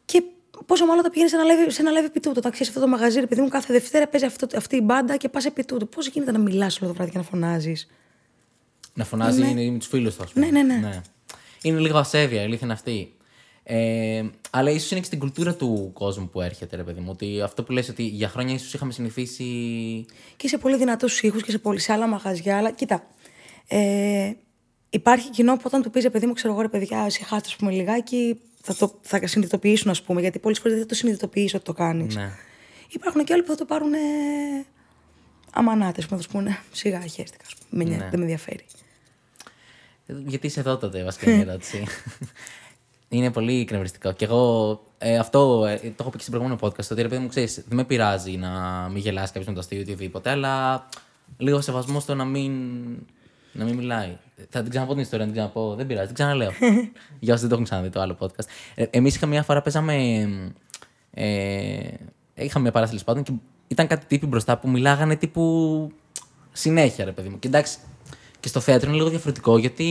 [0.05, 0.23] Και
[0.67, 2.41] πόσο μάλλον τα πηγαίνεις σε ένα live, σε ένα live επί τούτου.
[2.41, 5.17] Τα ξέρεις αυτό το μαγαζί, ρε παιδί μου, κάθε Δευτέρα παίζει αυτό, αυτή η μπάντα
[5.17, 5.89] και πας επί τούτου.
[5.89, 7.91] Πώς γίνεται να μιλάς όλο το βράδυ και να φωνάζεις;
[8.95, 9.71] Να φωνάζει είναι...
[9.71, 10.51] με τους φίλους του, ας πούμε.
[10.51, 11.01] Ναι, ναι, ναι.
[11.65, 13.13] Είναι λίγο ασέβεια, η αλήθεια είναι αυτή.
[13.63, 17.09] Ε, αλλά ίσως είναι και στην κουλτούρα του κόσμου που έρχεται, ρε παιδί μου.
[17.11, 19.45] Ότι αυτό που λες ότι για χρόνια ίσως είχαμε συνηθίσει.
[20.37, 22.57] Και σε πολύ δυνατούς ήχους και σε, πολύ, σε άλλα μαγαζιά.
[22.59, 23.07] Αλλά κοίτα.
[23.69, 24.33] Ε,
[24.91, 27.49] υπάρχει κοινό που όταν του πεις, «Ρε παιδί μου, ξέρω εγώ, ρε παιδιά, εσύ χάστε,
[27.49, 30.21] ας πούμε, λιγάκι, θα, το, θα συνειδητοποιήσουν, ας πούμε.
[30.21, 32.15] Γιατί πολλές φορές δεν το συνειδητοποιείς ότι το κάνεις.
[32.15, 32.31] Ναι.
[32.89, 33.99] Υπάρχουν και άλλοι που θα το πάρουν ε,
[35.53, 37.45] αμανάτε, που θα του πούνε σιγά, χαίστηκα.
[37.47, 37.85] ας πούμε.
[37.85, 38.09] Με νοιάζει, Ναι.
[38.11, 38.65] Δεν με ενδιαφέρει.
[40.07, 41.85] Γιατί είσαι εδώ τότε, βασικά είναι η ερώτηση.
[43.09, 44.13] είναι πολύ εκνευριστικό.
[44.13, 46.91] Και εγώ ε, αυτό ε, το έχω πει και στην προηγούμενο podcast.
[46.91, 48.51] Ότι ρε παιδί μου, ξέρεις, δεν με πειράζει να
[48.93, 50.87] μην γελάσει κάποιος με το αστείο ή οτιδήποτε, αλλά
[51.37, 52.53] λίγο σεβασμός στο να μην,
[53.53, 54.17] να μην μιλάει.
[54.49, 55.75] Θα την ξαναπώ την ιστορία, να την ξαναπώ.
[55.75, 56.51] Δεν πειράζει, την ξαναλέω.
[57.21, 58.47] Για όσοι δεν το έχουν ξαναδεί το άλλο podcast.
[58.75, 59.95] Ε, Εμείς είχαμε μια φορά παίζαμε.
[61.11, 61.79] Ε,
[62.35, 63.33] είχαμε μια παράσταση πάντων και
[63.69, 65.93] ήταν κάτι τύποι μπροστά που μιλάγανε τύπου
[66.53, 67.39] συνέχεια, ρε παιδί μου.
[67.39, 67.79] Και εντάξει,
[68.45, 69.85] και στο θέατρο είναι λίγο διαφορετικό γιατί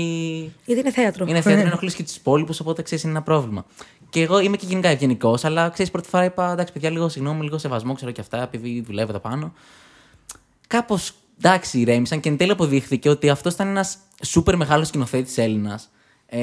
[0.65, 1.25] Γιατί είναι θέατρο.
[1.27, 3.65] είναι θέατρο, ενοχλείς και τους υπόλοιπους, οπότε ξέρεις είναι ένα πρόβλημα.
[4.09, 7.43] Και εγώ είμαι και γενικά ευγενικός, αλλά ξέρεις, πρώτη φορά είπα εντάξει, παιδιά, λίγο συγγνώμη,
[7.43, 9.53] λίγο σεβασμό, ξέρω και αυτά, επειδή δουλεύω εδώ πάνω.
[10.67, 15.89] Κάπως εντάξει, ηρέμησαν και εν τέλει αποδείχθηκε ότι αυτός ήταν ένας σούπερ μεγάλος σκηνοθέτης Έλληνας.
[16.25, 16.39] Ε,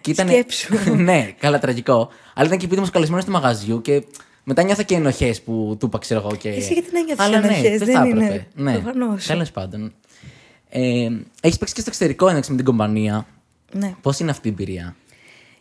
[0.00, 0.28] και ήταν...
[0.28, 0.74] Σκέψου.
[1.08, 2.08] ναι, καλά, τραγικό.
[2.34, 4.04] Αλλά ήταν και επίτιμος καλεσμένος του μαγαζιού και
[4.44, 6.36] μετά νιώθα και ενοχές που του είπα, ξέρω εγώ.
[6.36, 6.48] Και...
[6.48, 8.24] Εσύ γιατί να νιώθεις Αλλά ναι, ενοχές, δεν δεν θα είναι.
[8.24, 8.46] έπρεπε.
[8.54, 9.26] Ναι, Προφανώς.
[9.26, 9.92] τέλος πάντων.
[10.78, 11.08] Ε,
[11.40, 13.26] Έχεις παίξει και στο εξωτερικό εντάξει με την κομπανία.
[13.72, 13.94] Ναι.
[14.02, 14.96] Πώς είναι αυτή η εμπειρία;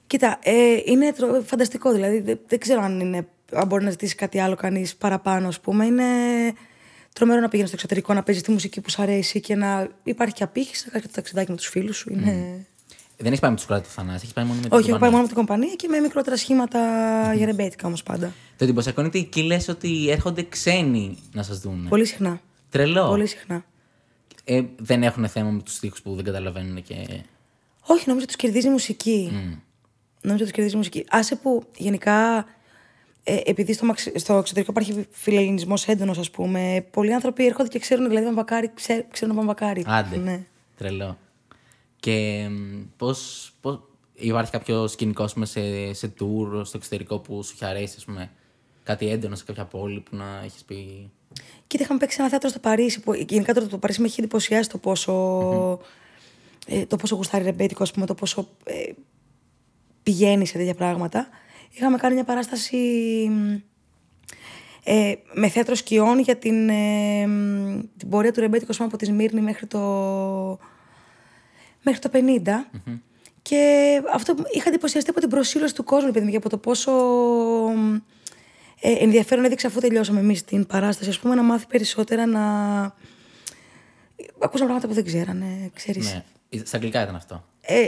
[0.08, 0.54] Κοίτα, ε,
[0.86, 1.91] είναι τρο- φανταστικό.
[1.93, 5.60] Δηλαδή, δεν, δεν ξέρω αν, είναι, αν μπορεί να ζητήσει κάτι άλλο κανείς παραπάνω, ας
[5.60, 5.86] πούμε.
[5.86, 6.04] Είναι
[7.13, 10.34] τρομερό να πηγαίνεις στο εξωτερικό, να παίζεις τη μουσική που σου αρέσει και να υπάρχει
[10.34, 12.13] και απήχηση, να κάνεις και το ταξιδάκι με τους φίλους σου.
[12.13, 12.65] Είναι...
[13.17, 14.99] Δεν έχεις πάει με τους κράτη του Θανάση, έχεις πάει μόνο με την Όχι, έχω
[14.99, 15.17] πάει κομπανία.
[15.17, 16.80] μόνο με την κομπανία και με μικρότερα σχήματα
[17.36, 18.34] για ρεμπέτικα όμως πάντα.
[18.58, 21.86] Το εντυπωσιακό είναι ότι εκεί λες ότι έρχονται ξένοι να σας δουν.
[21.89, 22.41] Πολύ συχνά.
[22.69, 23.08] Τρελό.
[23.08, 23.65] Πολύ συχνά.
[24.47, 27.23] Ε, δεν έχουν θέμα με τους στίχους που δεν καταλαβαίνουν και.
[27.88, 29.31] Όχι, νομίζω τους κερδίζει η μουσική.
[30.21, 31.05] Νομίζω τους κερδίζει η μουσική.
[31.10, 32.45] Άσε που γενικά,
[33.23, 37.79] ε, επειδή στο, μαξ- στο εξωτερικό υπάρχει φιλελληνισμός έντονος, ας πούμε, πολλοί άνθρωποι έρχονται και
[37.79, 39.84] ξέρουν, δηλαδή, βαμβακάρι, ξέ, ξέρουν βαμβακάρι.
[39.88, 40.17] Άντε.
[40.17, 40.45] Ναι.
[40.77, 41.17] Τρελό.
[41.99, 42.47] Και
[42.97, 43.15] πώ.
[43.62, 43.81] Πώς...
[44.17, 48.05] Υπάρχει κάποιο σκηνικό ας πούμε, σε, σε tour στο εξωτερικό που σου έχει αρέσει, ας
[48.05, 48.31] πούμε,
[48.84, 51.12] κάτι έντονο σε κάποια πόλη που να έχεις πει;
[51.67, 53.00] Κοίτα, είχαμε παίξει ένα θέατρο στο Παρίσι.
[53.00, 55.80] Που, γενικά το, το Παρίσι με έχει εντυπωσιάσει το πόσο.
[56.67, 58.91] ε, το πόσο γουστάρει ρεμπέτικο, ας πούμε, το πόσο ε,
[60.04, 61.28] πηγαίνει σε τέτοια πράγματα.
[61.71, 62.78] Είχαμε κάνει μια παράσταση
[63.30, 63.54] μ,
[64.84, 68.98] ε, με θέατρο σκιών για την, ε, μ, την πορεία του ρεμπέτικου ας πούμε, από
[68.98, 69.80] τη Σμύρνη μέχρι το,
[71.82, 72.41] μέχρι το 50.
[73.41, 76.91] Και αυτό είχα εντυπωσιαστεί από την προσήλωση του κόσμου, παιδί μου, και από το πόσο
[77.76, 77.95] μ,
[78.79, 82.41] ε, ενδιαφέρον έδειξε αφού τελειώσαμε εμείς την παράσταση, ας πούμε, να μάθει περισσότερα, να.
[84.39, 86.13] Ακούσαμε πράγματα που δεν ξέρανε, ξέρεις.
[86.13, 86.23] Ναι.
[86.63, 87.45] Στα αγγλικά ήταν αυτό.
[87.61, 87.85] Ε, ε,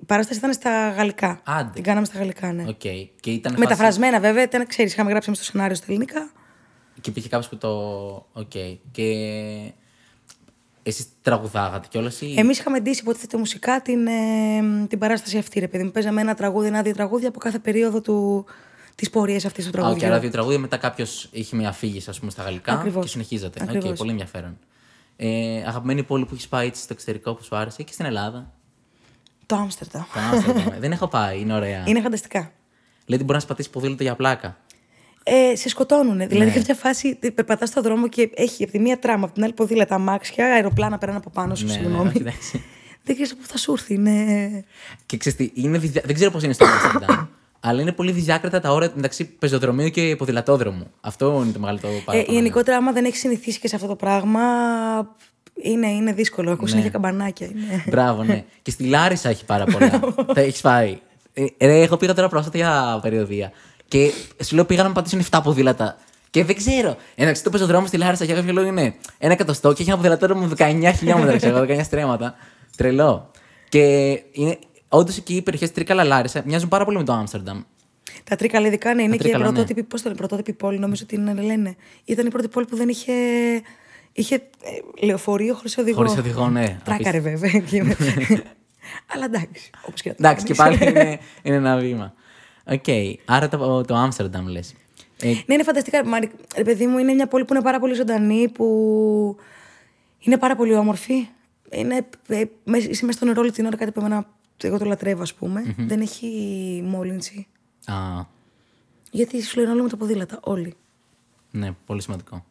[0.00, 1.40] η παράσταση ήταν στα γαλλικά.
[1.44, 1.70] Άντε.
[1.74, 2.64] Την κάναμε στα γαλλικά, ναι.
[2.68, 2.78] Οκ.
[3.20, 6.32] Και ήταν φάση- Μεταφρασμένα βέβαια, ήταν, ξέρεις, είχαμε γράψει εμείς το σενάριο στα ελληνικά.
[7.00, 7.70] Και υπήρχε κάποιος που το.
[8.32, 8.50] Οκ.
[8.90, 9.72] Και.
[10.82, 12.34] Εσείς τραγουδάγατε κιόλας ή.
[12.36, 15.90] Εμείς είχαμε ντύσει υποτίθεται μουσικά την, ε, την παράσταση αυτή, ρε παιδί μου.
[15.90, 18.44] Παίζαμε ένα τραγούδι, ένα-δύο τραγούδια από κάθε περίοδο του,
[18.94, 19.98] τη πορεία αυτής του α, τραγουδιού.
[19.98, 23.02] και άρα δύο τραγούδια, μετά κάποιος είχε μια αφήγηση ας πούμε, στα γαλλικά Ακριβώς.
[23.04, 23.60] και συνεχίζατε.
[23.62, 23.98] ΟΚ, Ακριβώς.
[23.98, 24.58] πολύ ενδιαφέρον.
[25.16, 28.52] Ε, αγαπημένη πόλη που έχεις πάει έτσι στο εξωτερικό που σου άρεσε και στην Ελλάδα;
[29.46, 30.02] Το Άμστερνταμ.
[30.14, 30.80] Το Άμστερνταμ.
[30.80, 31.84] Δεν έχω πάει, είναι ωραία.
[31.86, 32.38] Είναι φανταστικά.
[32.38, 34.56] Λέει ότι μπορεί να σε πατήσει ποδήλατο για πλάκα.
[35.24, 36.16] Ε, σε σκοτώνουν.
[36.28, 36.50] Δηλαδή, Ναι.
[36.50, 39.94] κάποια φάση περπατάς στον δρόμο και έχει από τη μία τράμα, από την άλλη ποδήλατα,
[39.94, 41.66] αμάξια, αεροπλάνα περνάνε από πάνω σου.
[41.66, 42.08] Ναι, συγγνώμη.
[42.08, 42.64] όχι, εντάξει.
[43.04, 43.94] Δεν ξέρεις πού θα σου έρθει.
[43.94, 44.64] Είναι...
[45.06, 46.00] Και ξέρεις τι, είναι διδα...
[46.04, 47.26] δεν ξέρω πώς είναι στο Άμστερνταμ.
[47.64, 50.90] Αλλά είναι πολύ διάκριτα τα όρια μεταξύ πεζοδρομίου και ποδηλατόδρομου.
[51.00, 52.36] Αυτό είναι το μεγαλύτερο Ε, παράπονο.
[52.38, 54.40] γενικότερα, άμα δεν έχεις συνηθίσει και σε αυτό το πράγμα,
[55.62, 56.50] είναι, είναι δύσκολο.
[56.50, 56.68] Έχω Ναι.
[56.68, 57.46] συνέχεια καμπανάκια.
[57.46, 57.84] Είναι...
[57.86, 58.44] Μπράβο, ναι.
[58.62, 60.00] και στη Λάρισα έχει πάρα πολλά.
[60.34, 60.98] Τα έχεις πάει.
[61.32, 63.52] Ε, ρε, έχω πήγα τώρα πρόσφατα για περιοδία.
[63.88, 64.10] Και
[64.44, 65.96] σου λέω πήγα να με πατήσουν 7 ποδήλατα.
[66.30, 66.96] Και δεν ξέρω.
[67.14, 70.36] Εντάξει, το πεζοδρόμο στη Λάρισα για κάποιο λόγο είναι ένα εκατοστό και έχει ένα ποδηλατόριο
[70.36, 72.34] με 19 χιλιόμετρα, ξέρω εγώ, 19 στρέμματα.
[72.76, 73.30] Τρελό.
[73.68, 73.78] Και
[74.32, 74.58] είναι.
[74.94, 77.60] Όντως εκεί οι περιοχές Τρίκαλα Λάρισα μοιάζουν πάρα πολύ με το Άμστερνταμ.
[78.24, 79.50] Τα τρίκαλα ειδικά ναι, είναι και η Τρίκαλα, ναι.
[79.50, 81.76] πρωτότυπη, πώς το λένε, πρωτότυπη πόλη, νομίζω ότι είναι, λένε.
[82.04, 83.12] Ήταν η πρώτη πόλη που δεν είχε,
[84.12, 85.96] είχε ε, λεωφορείο χωρίς οδηγό.
[85.96, 86.78] Χωρίς οδηγό, ναι.
[86.84, 87.50] Τράκαρε βέβαια.
[87.50, 87.82] Και-
[89.14, 90.78] Αλλά εντάξει, όπως και να το Εντάξει, και κάνεις.
[90.78, 92.14] πάλι είναι, είναι ένα βήμα.
[92.66, 92.84] ΟΚ.
[93.24, 94.74] Άρα το, το Άμστερνταμ λες.
[95.22, 96.06] Ε, Ναι, είναι φανταστικά.
[96.06, 96.18] Μα,
[96.56, 99.36] ρε παιδί μου, είναι μια πόλη που είναι πάρα πολύ ζωντανή, που
[100.18, 101.28] είναι πάρα πολύ όμορφη.
[101.70, 104.26] Είναι, ε, με- είσαι μέσα στο νερό όλη την ώρα, κάτι που εμένα,
[104.66, 105.74] εγώ το λατρεύω, ας πούμε.
[105.78, 106.26] Δεν έχει
[106.86, 107.46] μόλυνση.
[107.86, 107.94] α,
[109.10, 110.74] Γιατί σου λένε όλοι με τα ποδήλατα, όλοι.
[111.50, 112.44] Ναι, πολύ σημαντικό.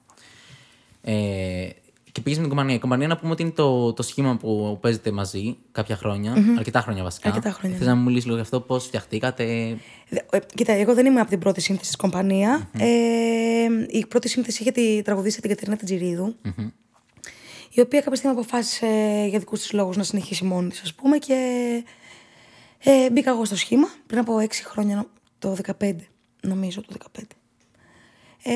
[1.02, 1.68] Ε,
[2.12, 2.76] Και πήγες με την κομπανία.
[2.76, 6.82] Η κομπανία να πούμε ότι είναι το, το σχήμα που παίζετε μαζί κάποια χρόνια, αρκετά
[6.82, 7.28] χρόνια βασικά.
[7.30, 9.78] Αρκετά χρόνια, Θες να μου μιλήσεις λίγο γι' αυτό, πώς φτιαχτήκατε;
[10.10, 14.30] Δε- ε, Κοίτα, εγώ δεν είμαι από την πρώτη σύνθεση της κομπανια Ε, η πρώτη
[14.30, 16.36] σύνθεση είχε τη τραγουδίσει την Κατερίνα Τιτζηρίδου,
[17.74, 18.86] η οποία κάποια στιγμή αποφάσισε
[19.30, 21.36] για δικούς της λόγους να συνεχίσει μόνη της, ας πούμε, και
[22.84, 25.96] ε, μπήκα εγώ στο σχήμα πριν από έξι χρόνια, νο- το 15,
[26.42, 27.22] νομίζω, το 15.
[28.44, 28.52] Ε,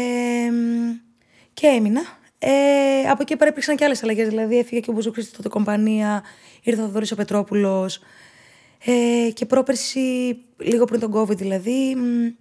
[1.53, 2.01] και έμεινα.
[2.39, 5.49] Ε, από εκεί πέρα υπήρξαν και άλλες αλλαγές, δηλαδή έφυγε και ο μπουζουξής της τότε
[5.49, 6.23] κομπανίας,
[6.63, 7.99] ήρθε ο Θοδωρής ο Πετρόπουλος,
[8.85, 12.33] ε, και πρόπερση, λίγο πριν τον COVID δηλαδή, μ,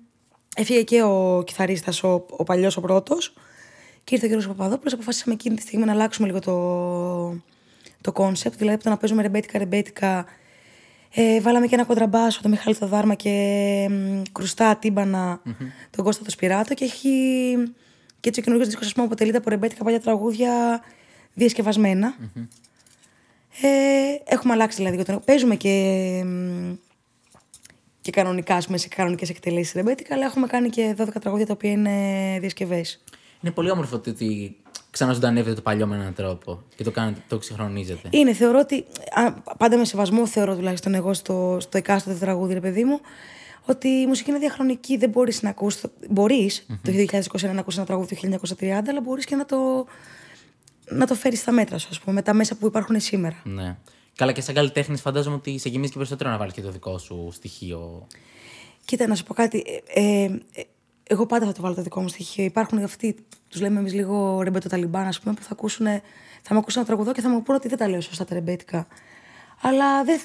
[0.56, 3.34] έφυγε και ο κιθαρίστας, ο, ο παλιός ο πρώτος,
[4.04, 7.42] και ήρθε ο κύριος Παπαδόπουλος, αποφάσισαμε εκείνη τη στιγμή να αλλάξουμε λίγο το,
[8.00, 10.24] το concept, δηλαδή από το να παίζουμε ρεμπέτικα ρεμπέτικα,
[11.14, 13.30] ε, βάλαμε και ένα κοντραμπάσο, τον Μιχάλη το Δάρμα και
[13.90, 15.40] μ, κρουστά τύμπανα,
[15.90, 17.10] τον Κώστα το Σπυράτο και έχει
[18.20, 20.80] και έτσι ο καινούργιος δίσκος ας πούμε αποτελείται από ρεμπέτικα παλιά τραγούδια
[21.34, 22.14] διασκευασμένα.
[23.62, 23.68] Ε,
[24.34, 25.02] έχουμε αλλάξει δηλαδή.
[25.04, 25.70] τον- Παίζουμε και,
[26.26, 26.72] μ,
[28.00, 31.52] και κανονικά, ας πούμε, σε κανονικές εκτελέσεις ρεμπέτικα, αλλά έχουμε κάνει και 12 τραγούδια τα
[31.52, 31.90] οποία είναι
[32.40, 33.04] διασκευές.
[33.42, 34.56] Είναι πολύ όμορφο το ότι
[34.94, 38.08] ξαναζωντανεύετε το παλιό με έναν τρόπο και το κάνετε, το ξεχρονίζετε.
[38.10, 38.84] Είναι, θεωρώ ότι.
[39.10, 43.00] α, πάντα με σεβασμό θεωρώ τουλάχιστον εγώ στο, στο εκάστοτε τραγούδι, ρε παιδί μου,
[43.64, 44.96] ότι η μουσική είναι διαχρονική.
[44.96, 45.88] Δεν μπορείς να ακούσει.
[46.10, 49.86] Μπορείς το 2021 να ακούσει ένα τραγούδι του 1930, αλλά μπορείς και να το,
[50.88, 53.36] να το φέρεις στα μέτρα σου, ας πούμε, με τα μέσα που υπάρχουν σήμερα.
[53.44, 53.76] Ναι.
[54.16, 56.98] Καλά, και σαν καλλιτέχνης, φαντάζομαι ότι σε γεμίζει και περισσότερο να βάλεις και το δικό
[56.98, 58.06] σου στοιχείο.
[58.84, 59.82] Κοίτα, να σου πω κάτι.
[59.94, 60.62] Ε, ε, ε,
[61.06, 62.44] εγώ πάντα θα το βάλω το δικό μου στοιχείο.
[62.44, 63.16] Υπάρχουν αυτοί,
[63.48, 65.86] τους λέμε εμείς λίγο ρεμπετοταλιμπάν, ας πούμε, που θα, ακούσουν,
[66.42, 68.34] θα με ακούσουν ένα τραγουδό και θα μου πούνε ότι δεν τα λέω σωστά τα
[68.34, 68.86] ρεμπέτικα.
[69.60, 70.20] Αλλά δεν,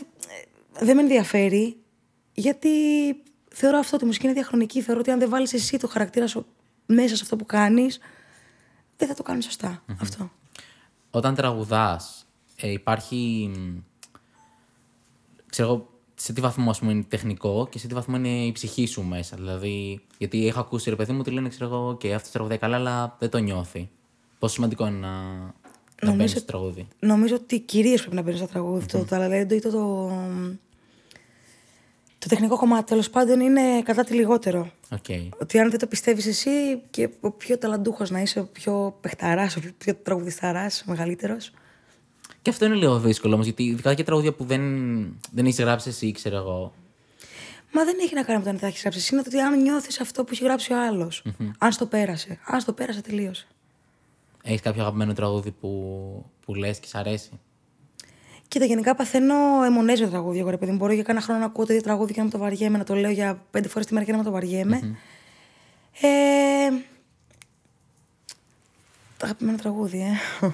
[0.79, 1.77] ε, δεν με ενδιαφέρει,
[2.33, 2.69] γιατί
[3.51, 4.81] θεωρώ αυτό ότι η μουσική είναι διαχρονική.
[4.81, 6.45] Θεωρώ ότι αν δεν βάλεις εσύ το χαρακτήρα σου
[6.85, 7.99] μέσα σε αυτό που κάνεις,
[8.97, 9.83] δεν θα το κάνεις σωστά.
[10.01, 10.31] Αυτό.
[11.11, 13.51] Όταν τραγουδάς, ε, υπάρχει.
[13.55, 13.77] μ,
[15.49, 15.88] Ξέρω εγώ
[16.21, 19.03] σε τι βαθμό ας πούμε, είναι τεχνικό και σε τι βαθμό είναι η ψυχή σου
[19.03, 19.35] μέσα.
[19.35, 22.75] Δηλαδή, γιατί έχω ακούσει ρε παιδί μου ότι λένε, ξέρω εγώ, και αυτό τραγουδάει καλά,
[22.75, 23.89] αλλά δεν το νιώθει.
[24.39, 25.11] Πόσο σημαντικό είναι να,
[26.01, 28.85] να μπαίνεις στο τραγούδι; Νομίζω ότι κυρίως πρέπει να μπαίνεις στο τραγούδι.
[28.85, 30.11] Το ταλέντο ή το, το,
[32.19, 34.71] το τεχνικό κομμάτι τέλος πάντων είναι κάτι λιγότερο.
[34.91, 35.05] ΟΚ.
[35.41, 39.55] Ότι αν δεν το πιστεύεις εσύ και ο πιο ταλαντούχος να είσαι, ο πιο παιχταράς,
[39.55, 41.51] ο πιο- πιο τραγουδισταράς, μεγαλύτερος.
[42.41, 44.61] Και αυτό είναι λίγο δύσκολο όμως, γιατί ειδικά και τραγούδια που δεν,
[45.31, 46.73] δεν έχεις γράψει εσύ, ξέρω εγώ.
[47.73, 49.13] Μα δεν έχει να κάνει με το αν τα έχεις γράψει εσύ.
[49.13, 51.23] Είναι το ότι αν νιώθεις αυτό που έχει γράψει ο άλλος.
[51.57, 52.39] Αν στο πέρασε.
[52.45, 53.47] Αν στο πέρασε, τελείωσε.
[54.43, 57.39] Έχεις κάποιο αγαπημένο τραγούδι που, που λες και σ' αρέσει;
[58.47, 60.41] Κοίτα, γενικά παθαίνω αιμονές με τραγούδια.
[60.41, 62.25] Εγώ, ρε παιδί μου, μπορώ για κάνα χρόνο να ακούω το ίδιο τραγούδι και να
[62.25, 64.31] με το βαριέμαι, να το λέω για πέντε φορές τη μέρα και να με το
[64.31, 64.97] βαριέμαι.
[66.01, 66.69] Ε,
[69.17, 70.47] το αγαπημένο τραγούδι, ε.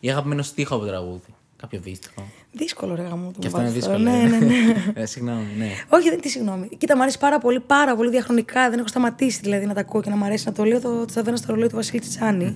[0.00, 1.34] Ή αγαπημένο στίχο από τραγούδι.
[1.56, 2.28] Κάποιο δύστιχο.
[2.52, 3.32] Δύσκολο, ρε γαμό.
[3.38, 3.98] Και αυτό είναι δύσκολο.
[3.98, 4.26] Ναι, ε.
[4.26, 4.92] ναι, ναι.
[4.94, 5.70] Ε, Συγγνώμη, ναι.
[5.88, 6.68] Όχι, δεν τη συγγνώμη.
[6.78, 8.70] Κοίτα, μου αρέσει πάρα πολύ, πάρα πολύ διαχρονικά.
[8.70, 10.80] Δεν έχω σταματήσει δηλαδή να τα ακούω και να μου αρέσει να το λέω.
[10.80, 12.54] Το Τσαβένα στο ρολόι του Βασίλη Τσιτσάνη.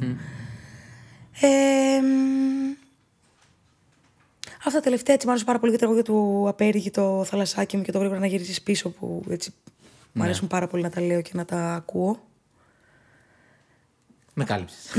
[1.40, 2.72] Ε, μ,
[4.58, 7.76] αυτά τα τελευταία έτσι μου άρεσαν πάρα πολύ και τα τραγούδια του Απέριγη, το θαλασσάκι
[7.76, 9.52] μου και το γρήγορα να γυρίσεις πίσω που έτσι
[10.12, 12.20] μου αρέσουν πάρα πολύ να τα λέω και να τα ακούω.
[14.34, 14.90] Με κάλυψες.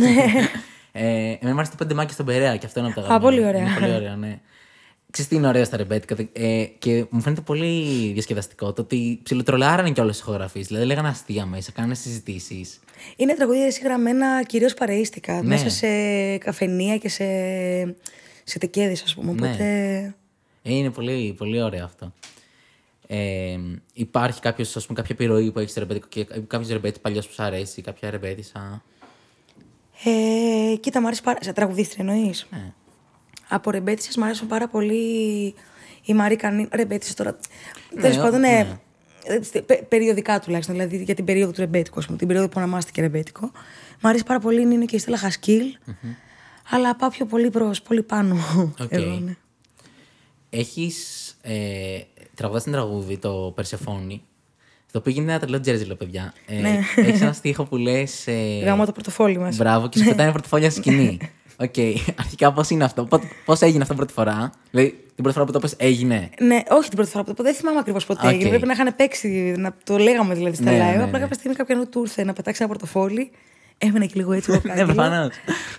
[0.95, 3.19] ε, εμένα μου άρεσε το πέντε μάκια στον Περέα και αυτό είναι από τα Α,
[3.19, 3.67] πολύ αγαπημένα.
[3.67, 3.77] ωραία.
[3.77, 4.39] Είναι πολύ ωραίο, ναι.
[5.11, 9.91] Ξέρεις τι είναι ωραίο στα ρεμπέτικα ε, και μου φαίνεται πολύ διασκεδαστικό το ότι ψιλοτρολάρανε
[9.91, 10.61] και όλε τι ηχογραφίε.
[10.61, 12.79] Δηλαδή λέγανε αστεία μέσα, κάνανε συζητήσεις.
[13.15, 15.33] Είναι τραγούδια εσύ γραμμένα κυρίως παρείστικα.
[15.33, 15.41] Ναι.
[15.47, 15.87] Μέσα σε
[16.37, 17.25] καφενεία και σε,
[18.43, 19.31] σε τεκέδες, ας πούμε.
[19.31, 19.47] Ναι.
[19.47, 19.63] Οπότε.
[20.63, 22.13] Ε, είναι πολύ, πολύ ωραίο αυτό.
[23.07, 23.57] Ε,
[23.93, 27.33] υπάρχει κάποιος, ας πούμε, κάποια επιρροή που έχει στο ρεμπέτικο και κάποιος ρεμπέτης παλιός που
[27.33, 28.83] σου αρέσει, κάποια ρεμπέτησα;
[30.03, 31.37] Ε, κοίτα, μου αρέσει πάρα.
[31.41, 32.73] Σε τραγουδίστρια εννοείς; Ναι.
[33.49, 35.53] Από ρεμπέτισσες μου αρέσουν πάρα πολύ
[36.05, 36.67] η Μαρίκα Νίνου.
[36.71, 37.37] Ρεμπέτισσες τώρα.
[37.93, 38.47] Ναι, Τέλος πάντων, ναι.
[38.47, 38.79] ναι.
[39.53, 42.53] Ε, πε- Περιοδικά τουλάχιστον, δηλαδή για την περίοδο του ρεμπέτικου, ας πούμε, την περίοδο που
[42.57, 43.51] ονομάστηκε ρεμπέτικο.
[44.01, 45.65] Μου αρέσει πάρα πολύ είναι και η Στέλλα Χασκίλ.
[46.69, 48.35] Αλλά πάω πιο πολύ προ πολύ πάνω.
[48.81, 48.91] ΟΚ.
[48.91, 49.35] Εγώ, ναι.
[50.49, 51.99] Έχεις ε,
[52.35, 54.21] τραγουδάς ένα τραγούδι, το Περσεφόνη,
[54.93, 56.33] το οποίο γίνεται ένα τρελό τζερτζελό, παιδιά.
[56.47, 56.79] Ε, Ναι.
[56.95, 58.27] Έχεις ένα στίχο που λες...
[58.27, 59.55] Ε, Γαμώ το πορτοφόλι μας.
[59.57, 61.17] Μπράβο, και σου πετάνε πορτοφόλια στη σκηνή.
[61.57, 61.73] ΟΚ,
[62.19, 63.07] αρχικά πώς είναι αυτό,
[63.45, 66.87] πώς έγινε αυτό πρώτη φορά, δηλαδή την πρώτη φορά που το 'πες έγινε; Ναι, όχι
[66.87, 67.43] την πρώτη φορά που το 'πα.
[67.43, 68.33] Δεν θυμάμαι ακριβώς πότε ΟΚ.
[68.33, 68.49] έγινε.
[68.49, 70.79] Πρέπει να είχαν παίξει, να το λέγαμε δηλαδή στα Ναι, live.
[70.97, 71.19] ναι, Απλά ναι.
[71.19, 73.31] κάποια στιγμή κάποιον του ήρθε να πετάξει ένα πορτοφόλι.
[73.87, 75.29] Έμενε και λίγο έτσι ο Ναι, προφανώς.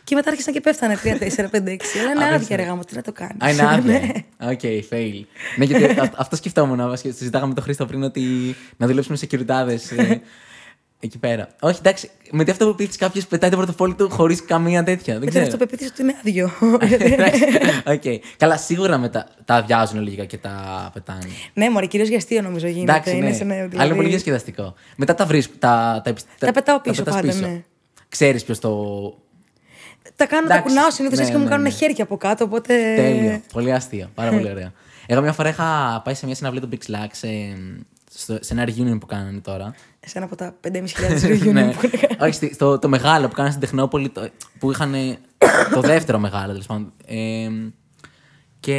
[0.05, 1.99] Και μετά άρχισαν και πέφτανε 3, 4, 5, 6.
[2.01, 2.35] Αλλά είναι Απίστευτο.
[2.35, 3.37] άδεια ρε γαμώ το, τι να το κάνεις.
[3.45, 4.01] Α, είναι άδεια.
[4.53, 5.25] ΟΚ, fail.
[5.57, 6.81] Ναι, γιατί α- αυτό σκεφτόμουν.
[6.81, 8.23] α, Συζητάγαμε με τον Χρήστο πριν ότι
[8.77, 9.79] να δουλέψουμε σε κυριτάδε.
[11.01, 11.49] Εκεί πέρα.
[11.61, 15.13] Όχι, εντάξει, με τι αυτοπεποίθηση κάποιος πετάει το πορτοφόλι του χωρίς καμία τέτοια.
[15.19, 15.45] Δεν Με την ξέρω.
[15.45, 16.51] αυτοπεποίθηση ότι είναι άδειο.
[17.13, 17.45] Εντάξει,
[17.87, 18.21] ΟΚ.
[18.37, 21.27] Καλά, σίγουρα μετά τα αδειάζουν λογικά και τα πετάνε.
[21.55, 22.93] ναι, μωρέ, κυρίως για αστείο νομίζω γίνεται.
[22.93, 23.35] Εντάξει, είναι ναι.
[23.35, 24.75] σε, ναι, Αλλά δηλαδή- είναι πολύ διασκεδαστικό.
[24.97, 25.53] Μετά τα βρίσκω.
[25.59, 27.63] Τα, τα, επισ- Τα πετάω πίσω πετάς πάντα, ναι.
[28.15, 28.71] Ξέρεις ποιος το.
[30.17, 31.71] Τα κάνω, τα Εντάξει, κουνάω συνήθως ναι, έτσι και μου ναι, κάνουν ναι.
[31.71, 32.45] χέρια από κάτω.
[32.45, 32.95] Οπότε.
[32.97, 33.41] Τέλειο.
[33.53, 34.11] Πολύ αστείο.
[34.15, 34.73] Πάρα πολύ ωραία.
[35.07, 37.29] Εγώ μια φορά είχα πάει σε μια συναυλία του Big Slack σε,
[38.15, 39.75] στο- σε ένα reunion που κάνανε τώρα.
[40.07, 40.71] Σε ένα από τα 5.500
[41.23, 41.73] reunion ναι.
[41.73, 42.17] που είναι.
[42.21, 44.95] Όχι, στη- στο, το μεγάλο που κάνανε στην Τεχνόπολη, το- που είχαν
[45.75, 46.93] το δεύτερο μεγάλο τέλος πάντων.
[47.07, 47.49] Ε,
[48.61, 48.75] και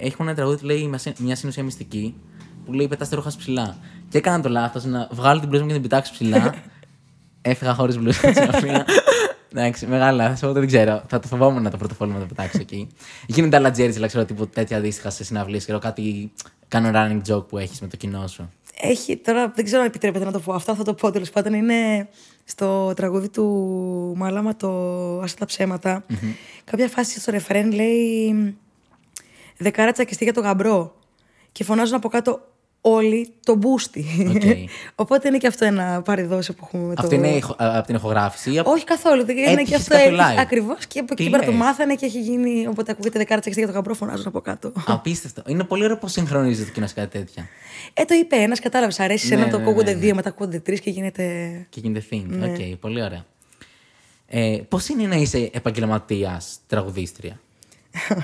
[0.00, 2.14] έχουν ένα τραγούδι που λέει «Μια συ- μια συνουσία μυστική,
[2.64, 3.76] που λέει πετάς τα ρούχα σου ψηλά.
[4.08, 6.54] Και έκανα το λάθος να βγάλω την μπλούζα μου και να την πετάξω ψηλά.
[7.42, 8.84] Έφυγα χωρίς μπλούζα στην συναυλία.
[9.54, 10.42] Εντάξει, μεγάλο λάθος.
[10.42, 11.02] Οπότε δεν ξέρω.
[11.06, 12.88] Θα το φοβόμουν να το πρωτοφόλι να το πετάξω εκεί.
[13.26, 15.62] Γίνονται άλλα τζέρι, αλλά ξέρω τύπου τέτοια αντίστοιχα σε συναυλίες.
[15.62, 16.32] Ξέρω κάτι
[16.68, 18.50] κάνω running joke που έχεις με το κοινό σου.
[18.80, 20.52] Έχει, τώρα δεν ξέρω αν επιτρέπεται να το πω.
[20.52, 21.52] Αυτό θα το πω τέλος πάντων.
[21.54, 22.08] Είναι
[22.44, 23.44] στο τραγούδι του
[24.16, 24.70] Μάλαμα το
[25.20, 26.04] Άσε τα ψέματα.
[26.64, 28.56] Κάποια φάση στο ρεφρέν λέει
[29.56, 30.94] Δεκάρα τσακιστή για το γαμπρό.
[31.52, 32.40] Και φωνάζουν από κάτω
[32.80, 34.04] όλοι το μπούστι.
[34.34, 34.42] ΟΚ.
[35.02, 37.02] Οπότε είναι και αυτό ένα παραδόσιο που έχουμε με το.
[37.02, 38.52] Αυτό είναι ηχο- α- από την ηχογράφηση.
[38.52, 39.24] ή από- Όχι καθόλου.
[39.24, 40.38] δεν- Είναι Έτυχε και αυτό κάποιο live.
[40.38, 40.86] ακριβώς.
[40.86, 42.66] Και από Τι εκεί πέρα το λες; μάθανε και έχει γίνει.
[42.66, 44.72] Οπότε ακούγεται δεκάρα τσακιστή για το γαμπρό, φωνάζουν από κάτω.
[44.86, 45.42] Απίστευτο.
[45.46, 47.48] Είναι πολύ ωραίο πώς συγχρονίζεται το κοινό σε κάτι τέτοια.
[47.94, 49.00] Ε, το είπε ένας, κατάλαβες.
[49.00, 50.04] Αρέσει σε Ναι, ένα, το ναι, ακούγονται ναι, ναι.
[50.04, 51.22] δύο, μετά ακούγονται τρεις και γίνεται.
[51.70, 52.24] Και γίνεται thing.
[52.26, 52.46] Ναι.
[52.46, 53.24] ΟΚ, πολύ ωραία.
[54.32, 57.40] Ε, Πώς είναι να είσαι επαγγελματίας τραγουδίστρια;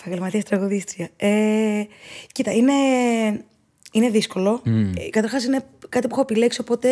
[0.00, 1.08] Επαγγελματίας τραγουδίστρια.
[1.16, 1.82] Ε,
[2.32, 2.72] κοίτα, είναι,
[3.92, 4.62] είναι δύσκολο.
[4.96, 6.88] Ε, Καταρχάς είναι κάτι που έχω επιλέξει, οπότε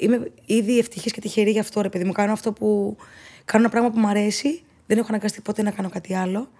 [0.00, 2.12] είμαι ήδη ευτυχής και τυχερή γι' αυτό, ρε παιδί μου.
[2.12, 2.96] Κάνω αυτό που.
[3.44, 4.62] Κάνω ένα πράγμα που μου αρέσει.
[4.86, 6.50] Δεν έχω αναγκαστεί ποτέ να κάνω κάτι άλλο.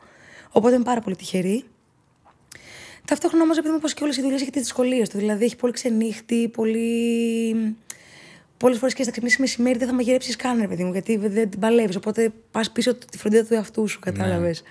[0.50, 1.64] Οπότε είμαι πάρα πολύ τυχερή.
[3.04, 5.18] Ταυτόχρονα όμως, επειδή μου πω και όλες οι δουλειές έχει τις δυσκολίες του.
[5.18, 7.76] Δηλαδή έχει πολύ ξενύχτη, πολύ.
[8.56, 11.50] Πολλές φορές και στα ξυπνήσεις μεσημέρι δεν θα μαγειρέψεις καν, ρε παιδί μου, γιατί δεν
[11.50, 11.96] την παλεύεις.
[11.96, 14.62] Οπότε πας πίσω από τη φροντίδα του εαυτού σου, κατάλαβες.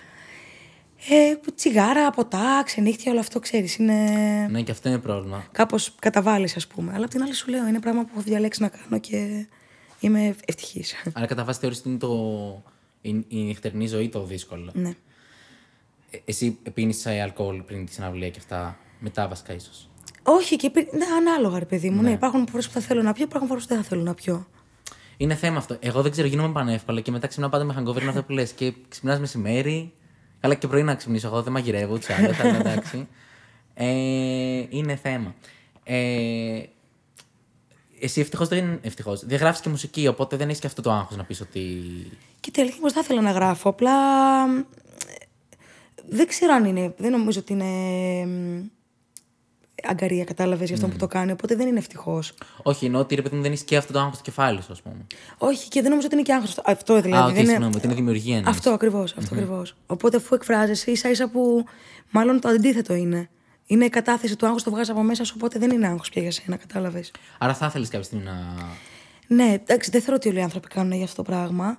[1.08, 3.76] Ε, τσιγάρα, ποτά, ξενύχτια, όλο αυτό ξέρεις.
[3.76, 3.94] Είναι.
[4.50, 5.44] Ναι, και αυτό είναι πρόβλημα.
[5.52, 6.92] Κάπως καταβάλεις, ας πούμε.
[6.94, 9.46] Αλλά απ' την άλλη σου λέω, είναι πράγμα που έχω διαλέξει να κάνω και
[10.00, 10.94] είμαι ευτυχής.
[11.14, 12.62] Αλλά κατά βάση θεωρείς ότι είναι το...
[13.00, 14.70] η, η νυχτερινή ζωή το δύσκολο.
[14.74, 14.92] ναι.
[16.10, 18.78] Ε, εσύ πίνεις ε, αλκοόλ πριν τη συναυλία και αυτά.
[18.98, 19.90] Μετά βασικά ίσως;
[20.22, 22.02] Όχι, και πριν- ναι, ανάλογα, ρε παιδί μου.
[22.02, 22.10] Ναι.
[22.10, 24.46] υπάρχουν φορές που θα θέλω να πιω, υπάρχουν φορές που δεν θα θέλω να πιω.
[25.16, 25.76] Είναι θέμα αυτό.
[25.80, 28.52] Εγώ δεν ξέρω, γίνομαι πανεύκολα και μετά ξυπνάω πάντα με hangover είναι αυτό που λες.
[28.52, 29.92] Και ξυπνάς μεσημέρι.
[30.42, 31.26] Καλά και πρωί να ξυπνήσω.
[31.26, 32.32] Εγώ δεν μαγειρεύω ούτε άλλο.
[32.32, 33.08] Θα είναι εντάξει.
[33.74, 33.86] Ε,
[34.68, 35.34] είναι θέμα.
[35.84, 36.62] Ε,
[38.00, 38.78] εσύ ευτυχώς δεν.
[38.82, 39.24] Ευτυχώς.
[39.24, 41.60] Διαγράφει και μουσική, οπότε δεν έχεις και αυτό το άγχος να πεις ότι.
[42.40, 43.68] Και τελικά όμως θα ήθελα να γράφω.
[43.68, 43.92] Απλά
[44.44, 45.24] ε,
[46.08, 46.94] δεν ξέρω αν είναι.
[46.96, 47.64] Δεν νομίζω ότι είναι
[48.26, 48.64] μ,
[49.88, 51.32] αγκαρία, κατάλαβες για αυτό που το κάνει.
[51.32, 52.22] Οπότε δεν είναι ευτυχώ.
[52.62, 54.72] Όχι, ενώ ότι ρε παιδί μου δεν έχει και αυτό το άγχος στο κεφάλι σου,
[54.72, 55.06] ας πούμε.
[55.38, 56.58] Όχι, και δεν νομίζω ότι είναι και άγχος.
[56.64, 57.22] Αυτό δηλαδή.
[57.22, 57.50] Α, οκ, δεν είναι...
[57.50, 58.36] συγγνώμη, ότι είναι δημιουργία.
[58.36, 58.56] εννοείς.
[58.56, 59.14] Αυτό ακριβώς.
[59.18, 59.76] Αυτό ακριβώς.
[59.86, 61.64] Οπότε αφού εκφράζεσαι, ίσα ίσα που
[62.10, 63.28] μάλλον το αντίθετο είναι.
[63.66, 66.22] Είναι η κατάθεση του άγχους, το βγάζεις από μέσα σου, οπότε δεν είναι άγχος πια
[66.22, 67.10] για σένα, κατάλαβες.
[67.38, 68.54] Άρα θα ήθελες κάποια στιγμή να.
[69.26, 71.78] Ναι, εντάξει, δεν θεωρώ ότι όλοι οι άνθρωποι κάνουν για αυτό το πράγμα.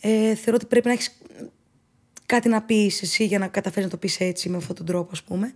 [0.00, 1.18] Ε, θεωρώ ότι πρέπει να έχεις
[2.26, 5.08] κάτι να πεις εσύ για να καταφέρεις να το πεις έτσι, με αυτόν τον τρόπο,
[5.12, 5.52] ας πούμε.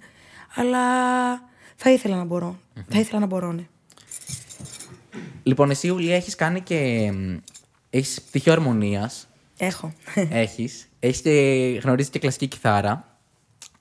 [0.55, 0.79] Αλλά
[1.76, 2.58] θα ήθελα να μπορω
[2.88, 3.66] Θα ήθελα να μπορώ, ναι.
[5.42, 7.12] Λοιπόν, εσύ, Ιουλία, έχεις κάνει και.
[7.90, 9.11] Έχεις πτυχίο αρμονία.
[9.56, 9.92] Έχω.
[10.44, 10.88] έχεις.
[10.98, 11.30] Έχεις και
[11.82, 13.18] γνωρίζεις και κλασική κιθάρα.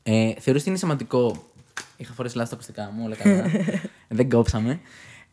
[0.04, 1.50] Ε, θεωρείς ότι είναι σημαντικό.
[1.98, 3.46] Είχα φορέσει λάθος τα ακουστικά μου, όλα καλά.
[4.08, 4.80] Δεν κόψαμε.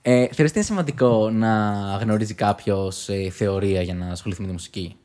[0.03, 4.97] Ε, θεωρείς ότι είναι σημαντικό να γνωρίζει κάποιος θεωρία για να ασχοληθεί με τη μουσική;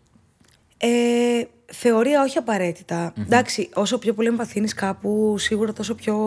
[0.77, 0.87] Ε,
[1.65, 3.13] θεωρία όχι απαραίτητα.
[3.19, 6.17] Εντάξει, όσο πιο πολύ εμπαθύνεις κάπου, σίγουρα τόσο πιο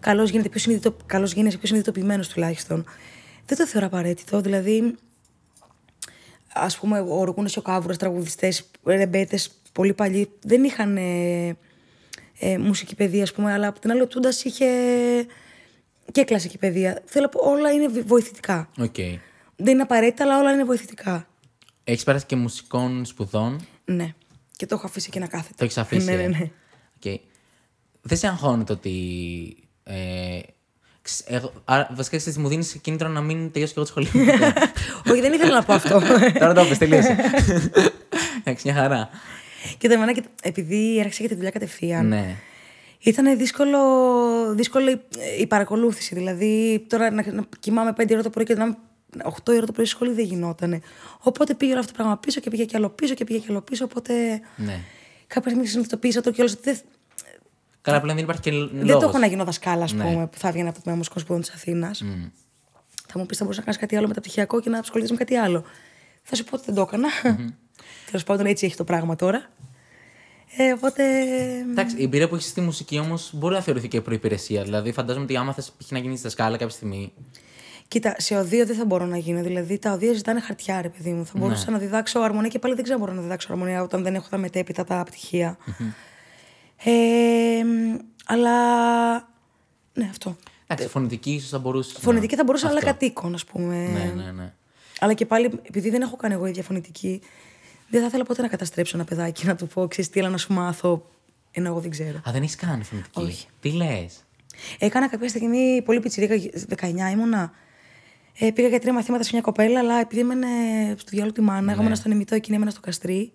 [0.00, 0.96] καλός γίνεται, πιο συνειδητο...
[1.06, 2.84] καλός γίνεσαι, πιο συνειδητοποιημένος τουλάχιστον.
[3.46, 4.40] Δεν το θεωρώ απαραίτητο.
[4.40, 4.94] Δηλαδή,
[6.52, 11.56] ας πούμε, ο Ρούκουνας και ο Κάβουρας, τραγουδιστές, ρεμπέτες, πολύ παλιοί, δεν είχαν ε,
[12.38, 14.66] ε, μουσική παιδεία, ας πούμε, αλλά από την άλλη ο Τούντας είχε
[16.12, 17.02] και κλασική παιδεία.
[17.04, 18.68] Θέλω να πω, όλα είναι βοηθητικά.
[18.78, 18.96] ΟΚ.
[19.56, 21.28] Δεν είναι απαραίτητα, αλλά όλα είναι βοηθητικά.
[21.84, 24.14] Έχεις περάσει και Μουσικών Σπουδών; Ναι.
[24.56, 25.54] Και το έχω αφήσει και να κάθεται.
[25.56, 26.04] Το έχεις αφήσει.
[26.04, 26.50] Ναι, ναι, ε; ναι.
[26.96, 27.20] ΟΚ.
[28.02, 29.67] Δεν σε αγχώνει το ότι.
[29.90, 30.38] Ε,
[31.02, 34.32] ξ- εγώ, άρα, βασικά, ξέρεις, μου δίνεις κίνητρο να μην τελειώσω και εγώ το σχολείο.
[35.10, 36.00] Όχι, δεν ήθελα να πω αυτό.
[36.40, 37.16] Τώρα το πες, τελείωσε.
[38.44, 39.08] Εντάξει, μια χαρά.
[39.78, 42.36] και εμένα, και- επειδή έρχεσαι για τη δουλειά κατευθείαν, ναι.
[42.98, 43.78] ήταν δύσκολο,
[44.54, 45.00] δύσκολη η-
[45.40, 46.14] η παρακολούθηση.
[46.14, 48.76] Δηλαδή, τώρα να, να κοιμάμαι 5 ώρα το πρωί και να είμαι
[49.24, 50.80] 8 ώρα το πρωί στη σχολή δεν γινότανε.
[51.20, 53.46] Οπότε πήγε όλο αυτό το πράγμα πίσω και πήγε κι άλλο πίσω και πήγε κι
[53.50, 53.84] άλλο πίσω.
[53.84, 54.12] Οπότε
[54.56, 54.80] ναι.
[55.26, 56.78] κάποια στιγμή συνειδητοποίησα το κιόλας ότι δεν,
[57.88, 58.70] Καλά, πλέον δεν υπάρχει και λόγος.
[58.72, 60.04] δεν το έχω να γίνω δασκάλα, ας Ναι.
[60.04, 61.90] πούμε, που θα έβγαινε από το τμήμα μουσικών σπουδών τη Αθήνα.
[63.10, 65.34] Θα μου πεις θα μπορούσε να κάνεις κάτι άλλο μεταπτυχιακό και να ασχοληθείς με κάτι
[65.36, 65.64] άλλο.
[66.22, 67.08] Θα σου πω ότι δεν το έκανα.
[68.06, 69.50] Τέλος πάντων, έτσι έχει το πράγμα τώρα.
[70.56, 71.02] Ε, οπότε.
[71.70, 74.62] Εντάξει, η εμπειρία που έχεις στη μουσική όμως μπορεί να θεωρηθεί και προπηρεσία.
[74.62, 77.12] Δηλαδή, φαντάζομαι ότι άμα θες να γίνεις στα σκάλα κάποια στιγμή.
[77.88, 79.42] Κοίτα, σε οδείο δεν θα μπορώ να γίνω.
[79.42, 81.26] Δηλαδή, τα οδεία ζητάνε χαρτιά, ρε παιδί μου.
[81.26, 84.02] Θα μπορούσα να διδάξω αρμονία και πάλι δεν ξέρω αν μπορώ να διδάξω αρμονία όταν
[84.02, 85.56] δεν έχω τα μετέπειτα τα πτυχία.
[86.84, 87.62] Ε,
[88.26, 89.16] αλλά.
[89.92, 90.36] Ναι, αυτό.
[90.66, 92.00] Εντάξει, φωνητική ίσως θα μπορούσε.
[92.00, 93.86] Φωνητική θα μπορούσα, αλλά κατοίκον, ας πούμε.
[93.86, 94.52] Ναι, ναι, ναι.
[95.00, 97.20] Αλλά και πάλι, επειδή δεν έχω κάνει εγώ ίδια φωνητική,
[97.88, 100.36] δεν θα ήθελα ποτέ να καταστρέψω ένα παιδάκι να του πω: Ξέρεις τι, έλα να
[100.36, 101.06] σου μάθω.
[101.50, 102.18] Ενώ εγώ δεν ξέρω.
[102.18, 103.46] Α, δεν έχεις κάνει φωνητική; Όχι.
[103.60, 104.24] Τι λες;
[104.78, 106.34] Έκανα κάποια στιγμή πολύ πιτσιρίκα,
[106.76, 107.52] 19 ήμουνα.
[108.38, 110.46] Ε, πήγα για τρία μαθήματα σε μια κοπέλα, αλλά επειδή έμενε
[110.96, 113.32] στο διάλογο τη μάνα, εγώ ήμουν στον ημιτό, εκείνη έμενα στο καστρί.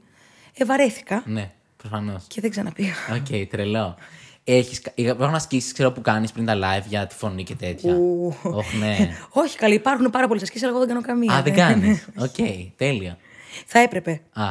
[0.53, 1.51] Ε, βαρέθηκα Ναι,
[1.89, 2.23] προφανώς.
[2.27, 2.93] και δεν ξαναπήγα.
[3.13, 3.95] ΟΚ, τρελό.
[4.43, 7.93] Έχεις, κα- υπάρχουν ασκήσεις ξέρω, που κάνεις πριν τα live για τη φωνή και τέτοια.
[7.93, 8.35] Ου.
[8.43, 8.97] Όχι, ναι.
[9.43, 11.33] Όχι, καλέ, υπάρχουν πάρα πολλές ασκήσεις, αλλά εγώ δεν κάνω καμία.
[11.37, 12.07] Α, δεν κάνεις.
[12.17, 12.35] ΟΚ,
[12.75, 13.17] τέλεια.
[13.65, 14.11] Θα έπρεπε.
[14.33, 14.43] Α,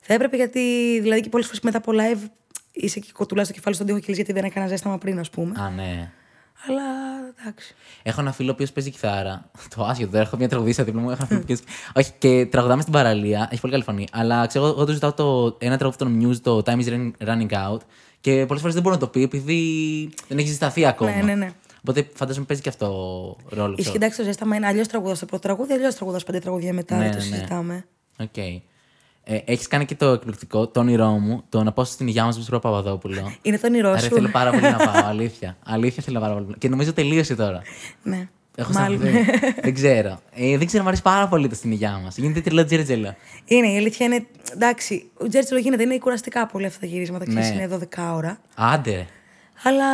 [0.00, 0.60] Θα έπρεπε γιατί,
[1.00, 2.28] δηλαδή και πολλές φορές μετά από live
[2.72, 5.30] είσαι και κουτουλάς το κεφάλι στον τοίχο και λες γιατί δεν έκανα ζέσταμα πριν, ας
[5.30, 5.60] πούμε.
[5.60, 6.10] α, ναι.
[6.68, 6.82] Αλλά
[7.40, 7.74] εντάξει.
[8.02, 9.50] Έχω ένα φίλο ο οποίος παίζει κιθάρα.
[9.76, 11.10] Το άσχετο, δεν έχω μια τραγουδίστρια δίπλα μου.
[11.10, 11.62] Έχω ένα φίλο που παίζει-
[11.94, 13.48] Όχι, και τραγουδάμε στην παραλία.
[13.50, 14.06] Έχει πολύ καλή φωνή.
[14.12, 17.50] Αλλά ξέρω, εγώ του ζητάω το, ένα τραγούδι των Muse, το Time is Running- Running
[17.72, 17.78] Out.
[18.20, 19.60] Και πολλές φορές δεν μπορώ να το πει επειδή
[20.28, 21.10] δεν έχει ζεσταθεί ακόμα.
[21.10, 21.50] Ναι, ναι, ναι.
[21.80, 22.86] Οπότε φαντάζομαι παίζει και αυτό
[23.48, 23.70] ρόλο.
[23.70, 23.96] Ισχύει, ξέρω.
[23.96, 26.96] εντάξει, το ζέσταμα είναι αλλιώς τραγουδά στο πρώτο τραγούδι, αλλιώς τραγουδά πέντε τραγούδια μετά.
[26.96, 27.34] Ναι, δεν το ναι, ναι.
[27.36, 27.84] συζητάμε.
[28.20, 28.36] Οκ.
[29.28, 32.38] Ε, έχεις κάνει και το εκπληκτικό, το όνειρό μου, το να πάω στην υγειά μας
[32.38, 33.32] με τον Παπαδόπουλο.
[33.42, 34.08] Είναι το όνειρό Άρα σου.
[34.14, 35.56] θέλω πάρα πολύ να πάω, αλήθεια.
[35.64, 36.54] Αλήθεια θέλω πάρα πολύ.
[36.58, 37.62] Και νομίζω τελείωσε τώρα.
[38.02, 38.28] Ναι.
[38.56, 38.98] Έχω Μάλλον.
[38.98, 39.24] σταθεί.
[39.62, 40.20] δεν ξέρω.
[40.32, 42.16] Ε, δεν ξέρω, μου αρέσει πάρα πολύ το στην υγειά μας.
[42.16, 43.14] Γίνεται τρελό τζέρτζελο.
[43.44, 44.26] Είναι, η αλήθεια είναι.
[44.52, 47.24] Εντάξει, ο Τζέρτσελο γίνεται, είναι κουραστικά πολύ αυτά τα γυρίσματα.
[47.24, 47.54] Ξέρεις, Ναι.
[47.62, 48.38] είναι 12 ώρα.
[48.56, 49.06] Άντε.
[49.62, 49.84] Αλλά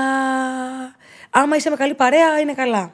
[1.30, 2.92] άμα είσαι με καλή παρέα, είναι καλά.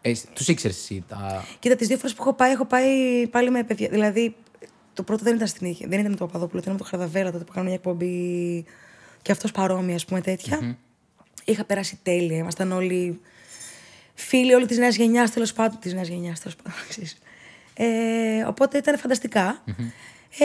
[0.00, 1.04] Ε, τους ήξερες εσύ.
[1.08, 1.44] Τα...
[1.58, 2.86] Κοίτα, τις δύο φορές που έχω πάει, έχω πάει
[3.30, 3.88] πάλι με παιδιά.
[3.88, 4.34] Δηλαδή,
[4.96, 7.30] το πρώτο δεν ήταν στην Ήχη, δεν ήταν με τον Παπαδόπουλο, ήταν με τον Χαρδαβέλα
[7.32, 8.64] τότε που κάναμε μια εκπομπή
[9.22, 10.76] και αυτός παρόμοια, ας πούμε, τέτοια.
[11.44, 12.36] Είχα περάσει τέλεια.
[12.36, 13.20] Ήμασταν όλοι
[14.14, 15.78] φίλοι όλη της νέας γενιάς, τέλος πάντων.
[15.80, 16.72] Της νέας γενιάς, τέλος πάντων.
[16.88, 17.18] ξέρεις.
[17.74, 19.62] Ε, οπότε ήταν φανταστικά.
[20.38, 20.44] Ε,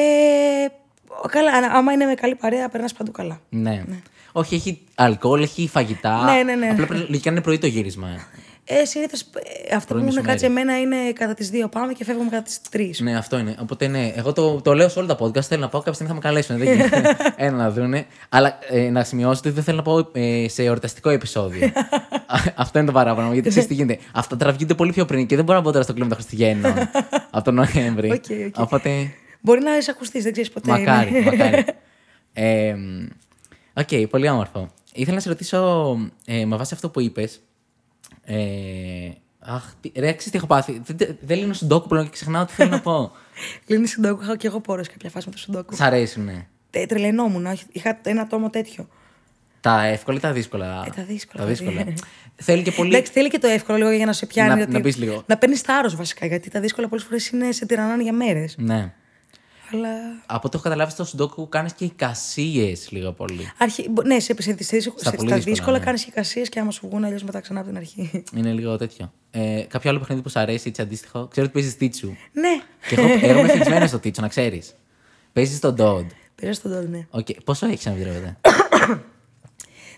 [1.27, 3.41] καλά, α- άμα είναι με καλή παρέα, περνάς παντού καλά.
[3.49, 3.83] Ναι.
[4.31, 6.23] Όχι, έχει αλκοόλ, έχει φαγητά.
[6.23, 6.69] Ναι, ναι, ναι.
[6.69, 8.07] Απλά πρέπει- λογικά είναι πρωί το γύρισμα.
[8.65, 8.79] ε.
[8.79, 9.17] Ε, Συνήθω
[9.75, 10.27] αυτό που Πρωί, μου έχουν μεσημέρι.
[10.27, 13.03] κάτσει εμένα είναι κατά τις 2 πάμε και φεύγουμε κατά τις 3.
[13.03, 13.55] Ναι, αυτό είναι.
[13.59, 15.41] Οπότε ναι, εγώ το, το λέω σε όλα τα podcast.
[15.41, 16.57] Θέλω να πάω κάποια στιγμή θα με καλέσουν.
[16.57, 17.15] Δεν γίνεται.
[17.45, 18.05] Ένα να δούνε.
[18.29, 21.65] Αλλά ε, να σημειώσω ότι δεν θέλω να πάω ε, σε εορταστικό επεισόδιο.
[22.35, 23.33] Α, αυτό είναι το παράπονο μου.
[23.33, 23.99] Γιατί ξέρεις τι γίνεται.
[24.13, 26.73] Αυτά τραβιούνται πολύ πιο πριν και δεν μπορώ να πω τώρα στο κλίμα των Χριστουγέννων
[27.31, 28.11] από τον Νοέμβρη.
[28.11, 28.55] OK, OK.
[28.57, 28.89] Οπότε.
[29.41, 30.71] Μπορεί να είσαι ακουστή, δεν ξέρεις ποτέ.
[30.71, 31.19] Μακάρι, είναι.
[31.21, 31.65] μακάρι.
[32.33, 33.07] Ε, μ,
[33.73, 34.69] Οκ, πολύ όμορφο.
[34.93, 37.41] Ήθελα να σε ρωτήσω, ε, με βάση αυτό που είπες.
[38.23, 39.09] Ε,
[39.39, 42.45] αχ, τι- ρε, ξέρεις τι έχω πάθει; Δεν, δεν- δεν λύνω σουντόκου πλέον και ξεχνάω
[42.45, 43.11] τι θέλω να πω.
[43.67, 44.23] Λύνεις Σουντόκου.
[44.23, 45.75] Είχα και εγώ πωρωθεί κάποια φάση με το Σουντόκου.
[45.75, 46.47] Σ' αρέσουνε.
[46.69, 47.45] Τε- Τρελαινόμουν.
[47.45, 48.87] όχι, Είχα ένα τόμο τέτοιο.
[49.61, 51.71] Τα εύκολα ή τα δύσκολα; Ε, τα δύσκολα, Τα δύσκολα.
[51.71, 51.93] δηλαδή.
[52.35, 52.89] Θέλει και πολύ.
[52.95, 54.55] Εντάξει, θέλει και το εύκολο λίγο για να σε πιάνει.
[54.55, 55.23] Να- ότι- να πεις λίγο.
[55.25, 56.25] Να παίρνεις θάρρος βασικά.
[56.25, 58.55] Γιατί τα δύσκολα πολλές φορές είναι σε τυραννάνε για μέρες.
[58.57, 58.93] Ναι.
[59.73, 59.89] Αλλά.
[60.25, 63.51] Από ό,τι έχω καταλάβει στο Σουντόκου κάνεις και εικασίες λίγο πολύ.
[63.57, 63.89] Αρχι...
[63.89, 65.83] μπο- Ναι, σε, σε, σε, σε, σε, Στα στα πολύ δύσκολα, δύσκολα ναι.
[65.83, 68.23] κάνεις και εικασίε και άμα σου βγουν αλλιώς μετά ξανά από την αρχή.
[68.37, 69.11] Είναι λίγο τέτοιο.
[69.31, 71.27] Ε, κάποιο άλλο παιχνίδι που σου αρέσει, έτσι αντίστοιχο.
[71.27, 72.07] Ξέρω ότι παίζεις τίτσου.
[72.31, 72.61] ναι.
[72.87, 74.75] και εγώ, εγώ είμαι εθισμένος στο τίτσου, να ξέρεις.
[75.33, 76.05] Παίζεις στον Dodd.
[76.35, 77.07] Πήρα στον τότε, ναι.
[77.09, 77.27] Οκ.
[77.45, 78.37] Πόσο έχεις αν επιτρέπετε.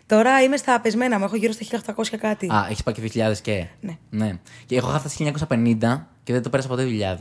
[0.05, 1.24] Τώρα είμαι στα πεσμένα μου.
[1.26, 2.47] Έχω γύρω στα 1800 κάτι.
[2.53, 3.65] Α, έχεις πάει και 2000 και.
[3.82, 3.97] Ναι.
[4.09, 4.39] ναι.
[4.65, 5.78] Και έχω φτάσει 1950
[6.24, 7.15] και δεν το πέρασα ποτέ 2000.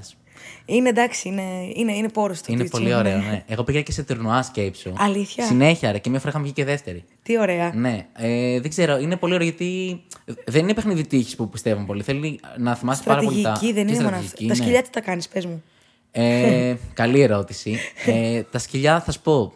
[0.64, 1.42] Είναι εντάξει, είναι,
[1.74, 3.44] είναι, είναι πόρος το Είναι τίτσο, πολύ ωραίο, ναι.
[3.46, 4.92] Εγώ πήγα και σε τουρνουά σκέψου.
[4.96, 5.98] Αλήθεια; Συνέχεια, ρε.
[5.98, 7.04] Και μία φορά είχαμε βγει και δεύτερη.
[7.22, 7.72] Τι ωραία.
[7.74, 8.06] Ναι.
[8.16, 10.02] Ε, δεν ξέρω, είναι πολύ ωραίο γιατί
[10.44, 12.02] δεν είναι παιχνίδι τύχης που πιστεύω πολύ.
[12.02, 13.54] Θέλει να θυμάσαι πάρα πολύ τα.
[13.54, 14.28] Στρατηγική δεν και είναι μόνος αυτό.
[14.28, 14.62] στρατηγική, Τα ναι.
[14.62, 15.62] σκυλιά τι τα κάνεις, πες μου.
[16.10, 17.78] Ε, καλή ερώτηση.
[18.06, 19.52] Ε, τα σκυλιά θα σου πω.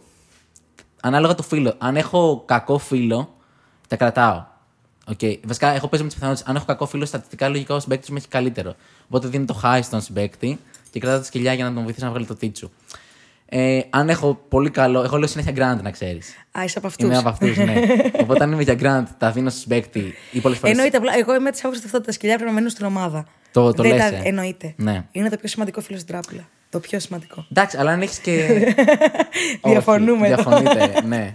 [1.01, 1.75] Ανάλογα το φίλο.
[1.79, 3.35] Αν έχω κακό φίλο,
[3.89, 4.45] τα κρατάω.
[5.11, 5.39] Okay.
[5.47, 6.49] Βασικά, έχω παίζει με τις πιθανότητες.
[6.49, 8.75] Αν έχω κακό φίλο, στατιστικά λογικά ο συμπέκτη μου έχει καλύτερο.
[9.07, 10.59] Οπότε δίνω το high στον συμπέκτη
[10.99, 12.71] και κρατάω τα σκυλιά για να τον βοηθήσω να βγάλει το τίτσου.
[13.49, 15.03] Ε, αν έχω πολύ καλό.
[15.03, 16.35] Εγώ λέω συνέχεια grand, να ξέρεις.
[16.59, 17.07] Α, είσαι από αυτούς.
[17.09, 17.75] Είμαι από αυτούς, ναι.
[18.23, 20.75] Οπότε αν είμαι για grand, τα δίνω στον συμπέκτη ή πολλές φορές.
[20.77, 20.97] Εννοείται.
[20.97, 23.27] Απλά, εγώ είμαι της άποψης ότι αυτά τα σκυλιά πρέπει να μένουν στην ομάδα.
[23.53, 24.21] Το- το Δεν λες, τα- ε.
[24.25, 24.75] Εννοείται.
[24.77, 25.05] Ναι.
[25.13, 26.49] Είναι το πιο σημαντικό φίλο στην τράπουλα.
[26.71, 27.47] Το πιο σημαντικό.
[27.51, 28.33] Εντάξει, αλλά αν έχεις και.
[29.65, 30.43] Διαφωνούμε Όχι, εδώ.
[30.43, 31.33] Διαφωνείτε, ναι.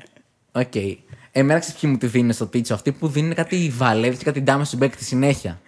[0.52, 0.76] Οκ.
[1.32, 4.42] Εμένα ξέρεις ποιοι μου τη δίνουν στο τίτσου; Αυτοί που δίνουν κάτι βαλέδες και κάτι
[4.42, 5.60] ντάμες στον παίκτη συνέχεια.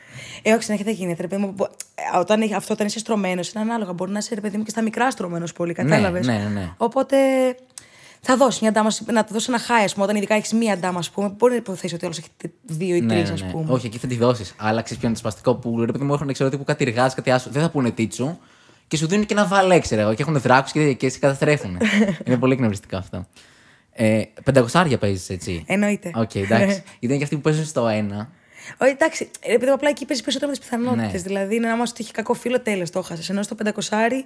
[0.41, 1.21] Ε, όχι, συνέχεια δεν γίνεται.
[1.21, 1.65] Ρε, παιδί μου, Μπο-
[2.13, 3.93] ε, όταν, έχει- αυτό όταν είσαι στρωμένος είναι ανάλογα.
[3.93, 6.73] Μπορεί να είσαι ρε παιδί μου και στα μικρά στρωμένος πολύ, κατάλαβες; ναι, ναι, ναι.
[6.77, 7.17] Οπότε
[8.25, 10.77] Θα δώσεις μια ντάμα, να του δώσεις ένα χάι, ας πούμε, όταν ειδικά έχεις μία
[10.77, 11.33] ντάμα, ας πούμε.
[11.37, 12.27] Μπορεί να υποθέσεις ότι ο άλλος έχει
[12.61, 13.51] δύο ή τρεις, Ναι, ας ναι, ναι.
[13.51, 13.71] πούμε.
[13.73, 14.53] Όχι, εκεί θα τη δώσεις.
[14.57, 17.15] Αλλά ξέρεις ποιο είναι το σπαστικό που ρε παιδί μου έχουν ξέρω τύπου κάτι ρηγάδες,
[17.15, 17.49] κάτι άσους.
[17.51, 18.37] Δεν θα πούνε τίτσου
[18.87, 20.13] και σου δίνουν και ένα βαλέ, ξέρω εγώ.
[20.13, 21.77] Και έχουν δράκους και, και σε καταστρέφουν.
[22.25, 23.27] είναι πολύ εκνευριστικό αυτό.
[23.91, 25.63] Ε, πεντακοσάρια παίζεις έτσι.
[25.67, 26.11] Εννοείται.
[26.15, 26.65] Οκ, εντάξει.
[26.83, 28.31] Γιατί είναι και αυτοί που παίζουν στο ένα.
[28.77, 31.11] Όχι, εντάξει, επειδή απλά εκεί παίζεις περισσότερο με τις πιθανότητες.
[31.11, 31.27] Ναι.
[31.27, 33.27] Δηλαδή, είναι άμα σου τύχει κακό φύλλο, τέλος το 'χασες.
[33.31, 34.25] Ενώ στο 500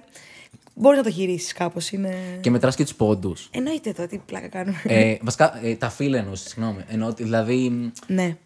[0.74, 1.90] μπορείς να το γυρίσεις κάπως.
[1.92, 2.14] Είναι...
[2.40, 3.48] Και μετράς και τους πόντους.
[3.52, 4.80] Εννοείται το, τι πλάκα κάνουμε.
[4.84, 6.84] ε, βασικά, ε, τα φύλλα εννοούσα, συγγνώμη.
[6.88, 8.36] Εννοώ ότι δηλαδή μ, ναι.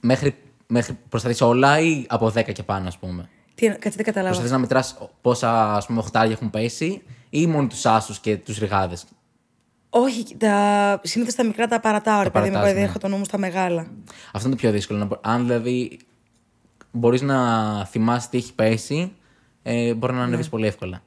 [0.00, 0.34] μέχρι,
[0.66, 4.28] μέχρι προσπαθείς όλα ή από 10 και πάνω, ας πούμε; Τι, εννο- κάτσε, δεν καταλάβα.
[4.30, 8.58] Προσπαθεί να μετράς πόσα ας πούμε, οχτάρια έχουν πέσει ή μόνο τους άσους και τους
[8.58, 9.04] ρηγάδες;
[9.90, 11.00] Όχι, τα...
[11.04, 12.90] συνήθως τα μικρά τα παρατάω, ρε παιδί μου, παρατάς, επειδή ναι.
[12.90, 13.86] έχω το νου μου στα μεγάλα.
[14.32, 14.98] Αυτό είναι το πιο δύσκολο.
[14.98, 15.98] να μπο- Αν δηλαδή
[16.90, 19.12] μπορείς να θυμάσαι τι έχει πέσει,
[19.62, 21.02] ε, μπορεί να ανέβεις πολύ εύκολα.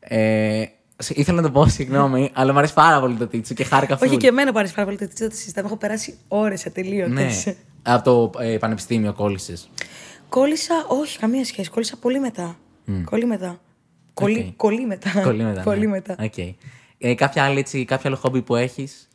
[0.00, 0.64] Ε,
[0.96, 3.94] σε- ήθελα να το πω, συγγνώμη, αλλά μου αρέσει πάρα πολύ το τίτσο και χάρηκα
[3.94, 4.16] Όχι φουλ.
[4.16, 5.66] και εμένα πάρει πάρα πολύ το τίτσο, το συζητάμε.
[5.66, 7.12] Έχω περάσει ώρες ατελείωτε.
[7.12, 7.28] Ναι.
[7.82, 9.70] Από το ε, πανεπιστήμιο κόλλησες.
[10.28, 11.70] Κόλλησα, όχι, καμία σχέση.
[11.70, 12.56] Κόλλησα πολύ μετά.
[13.10, 13.60] Πολύ μετά.
[14.14, 14.56] Κολλή, Οκ.
[14.56, 15.10] κολλή μετά.
[15.24, 15.62] Πολύ μετά.
[15.62, 15.86] πολύ ναι.
[15.86, 16.16] μετά.
[16.20, 16.34] Οκ.
[16.98, 19.08] Ε, κάποια άλλη, έτσι, κάποιο άλλο χόμπι που έχεις;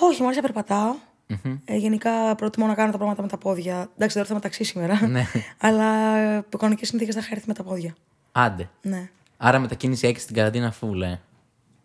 [0.00, 0.94] Όχι, μου άρεσε να περπατάω
[1.64, 3.88] Ε, γενικά προτιμώ να κάνω τα πράγματα με τα πόδια.
[3.96, 5.06] Εντάξει, δεν θα με ταξί σήμερα.
[5.06, 5.24] Ναι.
[5.66, 5.86] Αλλά
[6.36, 7.94] υπό κανονικές συνθήκες θα είχα έρθει με τα πόδια.
[8.32, 8.68] Άντε.
[8.82, 9.10] Ναι.
[9.36, 11.20] Άρα μετακίνηση 6 στην καραντίνα φουλ, ε.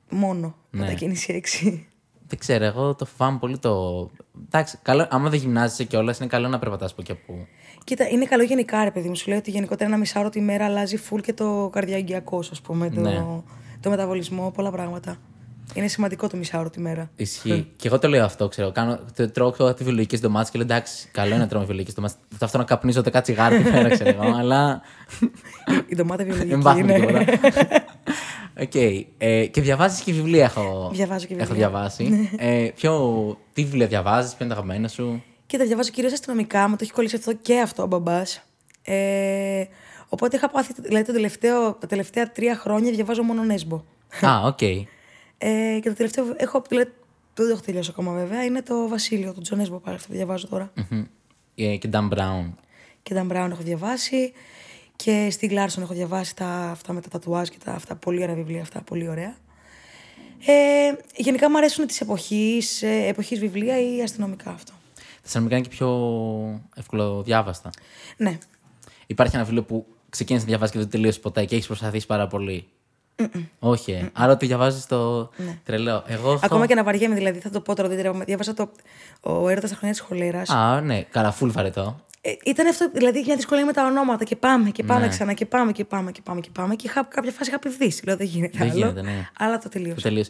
[0.09, 0.79] Μόνο Ναι.
[0.81, 1.87] μετακίνηση έξι.
[2.27, 4.09] Δεν ξέρω, εγώ το φοβάμαι πολύ το.
[4.45, 7.47] Εντάξει, καλό, άμα δεν γυμνάζεσαι κιόλας, είναι καλό να περπατάς από εκεί από.
[7.83, 9.15] Κοίτα, είναι καλό γενικά, ρε παιδί μου.
[9.15, 12.89] Σου λέει ότι γενικότερα ένα μισάωρο τη μέρα αλλάζει full και το καρδιαγγειακό, ας πούμε.
[12.89, 13.25] Το, Ναι.
[13.85, 15.17] Το μεταβολισμό, πολλά πράγματα.
[15.73, 17.09] Είναι σημαντικό το μισάωρο τη μέρα.
[17.15, 17.67] Ισχύει.
[17.75, 18.71] και εγώ το λέω αυτό, ξέρω.
[18.71, 22.13] Κάνω, το- τρώω τη βιολογική ντομάτε και λέω εντάξει, καλό είναι να τρώμε βιολογικέ ντομάτε.
[22.29, 24.81] Ταυτόχρονα καπνίζω 10 τσιγάρα τη μέρα, ξέρω εγώ, αλλά.
[25.91, 27.05] Η ντομάτα δεν βιολογική πάθουμε είναι.
[27.25, 27.83] τίποτα.
[28.59, 28.75] Οκ.
[29.17, 31.57] Ε, και διαβάζεις και βιβλία έχω, Διαβάζω και έχω βιβλία.
[31.69, 32.29] διαβάσει.
[32.37, 36.75] ε, ποιο, τι βιβλία διαβάζεις, ποιο είναι τα αγαπημένα σου; Κοίτα, διαβάζω κυρίως αστυνομικά, μου
[36.75, 38.41] το έχει κολλήσει αυτό και αυτό ο μπαμπάς.
[38.83, 39.63] Ε,
[40.15, 43.83] οπότε είχα πάθει, δηλαδή το τελευταίο, τα τελευταία τρία χρόνια διαβάζω μόνο Νέσμπο.
[44.25, 44.61] Α, οκ.
[44.61, 44.85] Ε,
[45.81, 46.89] και το τελευταίο έχω, δηλαδή,
[47.33, 50.13] δεν το έχω τελειώσει ακόμα βέβαια, είναι το Βασίλειο, τον Τζο Νέσμπο πάλι αυτό που
[50.13, 50.71] διαβάζω τώρα.
[50.89, 51.05] Μμμ.
[51.55, 52.53] Ε, και Dan Brown.
[53.03, 54.33] Και Dan Brown έχω διαβάσει.
[54.95, 58.35] Και Steve Larson έχω διαβάσει τα, αυτά με τα τατουάζ και τα αυτά πολύ ωραία
[58.35, 59.35] βιβλία, αυτά πολύ ωραία.
[60.45, 64.71] Ε, γενικά μου αρέσουν τη εποχής, ε, εποχής βιβλία ή αστυνομικά αυτό.
[64.95, 65.89] Τα αστυνομικά είναι και πιο
[66.75, 67.69] εύκολο διάβαστα.
[68.17, 68.37] Ναι.
[69.07, 69.85] Υπάρχει ένα βιβλίο που
[70.15, 72.67] ξεκίνησε να διαβάζει και δεν τελείωσε ποτέ και έχεις προσπαθήσει πάρα πολύ.
[73.59, 73.91] Όχι.
[73.91, 74.09] ε.
[74.13, 75.29] Άρα ότι διαβάζεις το
[75.63, 76.03] τρελό.
[76.07, 76.33] Εγώ έχω...
[76.33, 76.39] Ναι.
[76.43, 77.89] Ακόμα και να βαριέμαι, δηλαδή, θα το πω τώρα.
[77.89, 78.23] δεν τρέπομαι.
[78.23, 78.69] Διάβασα το
[79.21, 80.49] Ο έρωτας στα χρόνια της χολέρας.
[80.49, 81.99] Α, ναι, καλά, full βαρετό.
[82.21, 85.07] Ε, ήταν αυτό, δηλαδή, μια δυσκολία με τα ονόματα και πάμε και πάμε Ναι.
[85.07, 86.75] ξανά και πάμε και πάμε και πάμε και πάμε.
[86.75, 88.05] Και είχα, κάποια φάση είχα πηδήσει.
[88.05, 88.77] Λέω δεν γίνεται Δεν άλλο.
[88.77, 89.27] γίνεται, ναι.
[89.39, 90.01] Αλλά το Το τελείωσα.
[90.01, 90.29] τελείωσε.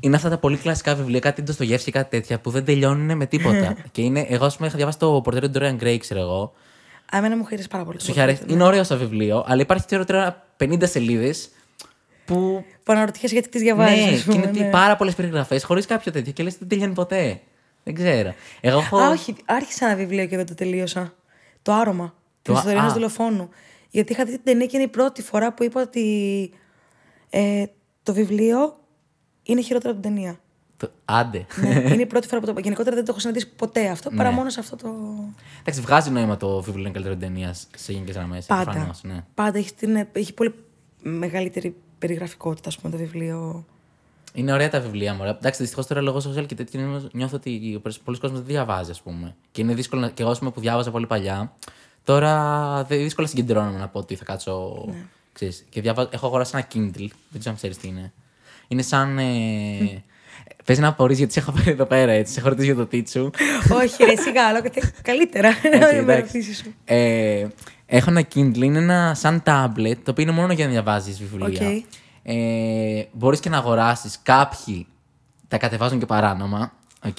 [0.00, 3.26] Είναι αυτά τα πολύ κλασικά βιβλία, κάτι Ντοστογεύσκη και κάτι τέτοια που δεν τελειώνουν με
[3.26, 3.76] τίποτα.
[3.92, 6.52] και είναι, εγώ, ας πούμε, είχα διαβάσει το πορτρέτο του Dorian Gray, ξέρω εγώ.
[7.14, 8.00] Α, εμένα μου χαρίσει πάρα πολύ.
[8.00, 8.42] Σου είχε αρέσει.
[8.46, 11.48] Είναι ωραίο σαν βιβλίο, αλλά υπάρχει ξέρω τώρα 50 σελίδες
[12.24, 12.64] που.
[12.82, 14.26] Που αναρωτιέσαι γιατί τις διαβάζεις.
[14.26, 17.40] ναι, και είναι τι- πάρα πολλές περιγραφές χωρίς κάποιο τέτοιο και λες δεν τελειώνει ποτέ.
[17.84, 18.34] Δεν ξέρω.
[18.60, 18.96] Εγώ έχω.
[18.98, 21.14] Α, όχι, άρχισα ένα βιβλίο και δεν το τελείωσα.
[21.62, 22.14] Το άρωμα.
[22.42, 22.94] Την α- ιστορίας ενό α.
[22.94, 23.48] δολοφόνου.
[23.90, 26.50] Γιατί είχα δει την ταινία και είναι η πρώτη φορά που είπα ότι
[27.30, 27.64] ε,
[28.02, 28.78] το βιβλίο
[29.42, 30.38] είναι χειρότερο από την ταινία.
[30.86, 30.90] Το...
[31.04, 31.46] Άντε.
[31.60, 32.60] ναι, είναι η πρώτη φορά που το είπα.
[32.60, 34.34] Γενικότερα δεν το έχω συναντήσει ποτέ αυτό, παρά Ναι.
[34.36, 34.88] μόνο σε αυτό το.
[35.60, 38.46] Εντάξει, βγάζει νόημα το βιβλίο είναι καλύτερο ταινία σε γενικές γραμμές.
[38.46, 38.94] Πάντα.
[39.02, 39.24] ναι.
[39.34, 40.54] Πάντα έχει, την, έχει πολύ
[41.02, 43.64] μεγαλύτερη περιγραφικότητα, ας πούμε, το βιβλίο.
[44.36, 45.24] Είναι ωραία τα βιβλία μου.
[45.24, 49.02] Εντάξει, δυστυχώς τώρα λόγω social και τέτοιο νιώθω- νιώθω ότι πολύς κόσμος δεν διαβάζει, ας
[49.02, 49.34] πούμε.
[49.52, 50.00] Και είναι δύσκολο.
[50.00, 51.52] να- Και εγώ, ας πούμε, που διάβαζα πολύ παλιά,
[52.04, 54.84] τώρα δεν- δύσκολα συγκεντρώνομαι να πω ότι θα κάτσω.
[54.86, 55.04] Ναι.
[55.32, 57.08] Ξέρεις, και διαβάζω, έχω αγοράσει ένα Kindle.
[57.28, 58.12] Δεν ξέρω αν ξέρεις τι είναι.
[58.68, 59.18] Είναι σαν.
[59.18, 60.02] Ε,
[60.64, 62.32] Παίζει να απορείς γιατί σε έχω φέρει εδώ πέρα έτσι.
[62.32, 63.30] Σε έχω ρωτήσει για το τίτσου.
[63.82, 64.70] Όχι, ρε, σιγά, αλλά κα-
[65.02, 65.48] καλύτερα.
[65.48, 66.20] Έτσι, να με εντάξει.
[66.20, 66.74] ρωτήσεις σου.
[66.84, 67.46] Ε,
[67.86, 71.46] έχω ένα Kindle, είναι ένα σαν tablet, το οποίο είναι μόνο για να διαβάζεις βιβλία.
[71.68, 71.84] Οκ.
[72.22, 74.18] Ε, Μπορείς και να αγοράσεις.
[74.22, 74.86] Κάποιοι
[75.48, 76.72] τα κατεβάζουν και παράνομα.
[77.06, 77.16] Οκ.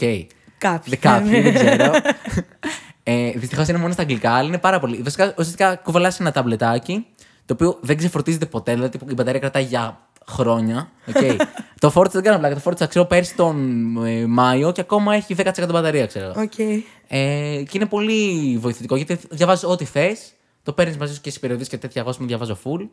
[0.58, 0.90] Κάποιοι.
[0.90, 1.92] Δε- Κάποιοι, δεν ξέρω.
[3.04, 5.02] ε, Δυστυχώς είναι μόνο στα αγγλικά, αλλά είναι πάρα πολύ.
[5.02, 7.06] Βασικά, ουσιαστικά κουβαλάς ένα ταμπλετάκι,
[7.46, 10.90] το οποίο δεν ξεφορτίζεται ποτέ, δηλαδή η μπαταρία κρατάει για χρόνια.
[11.14, 11.36] Okay.
[11.80, 13.58] το φόρτισα, δεν κάνω πλάκα, το φόρτισα ξέρω πέρσι τον
[14.06, 16.34] ε, Μάιο και ακόμα έχει 10% μπαταρία, ξέρω.
[16.38, 16.60] Οκ.
[17.08, 21.40] Ε, και είναι πολύ βοηθητικό γιατί διαβάζεις ό,τι θες, το παίρνεις μαζί σου και στι
[21.40, 22.02] περιοδίε και τέτοια.
[22.02, 22.88] Εγώ ας πούμε, διαβάζω full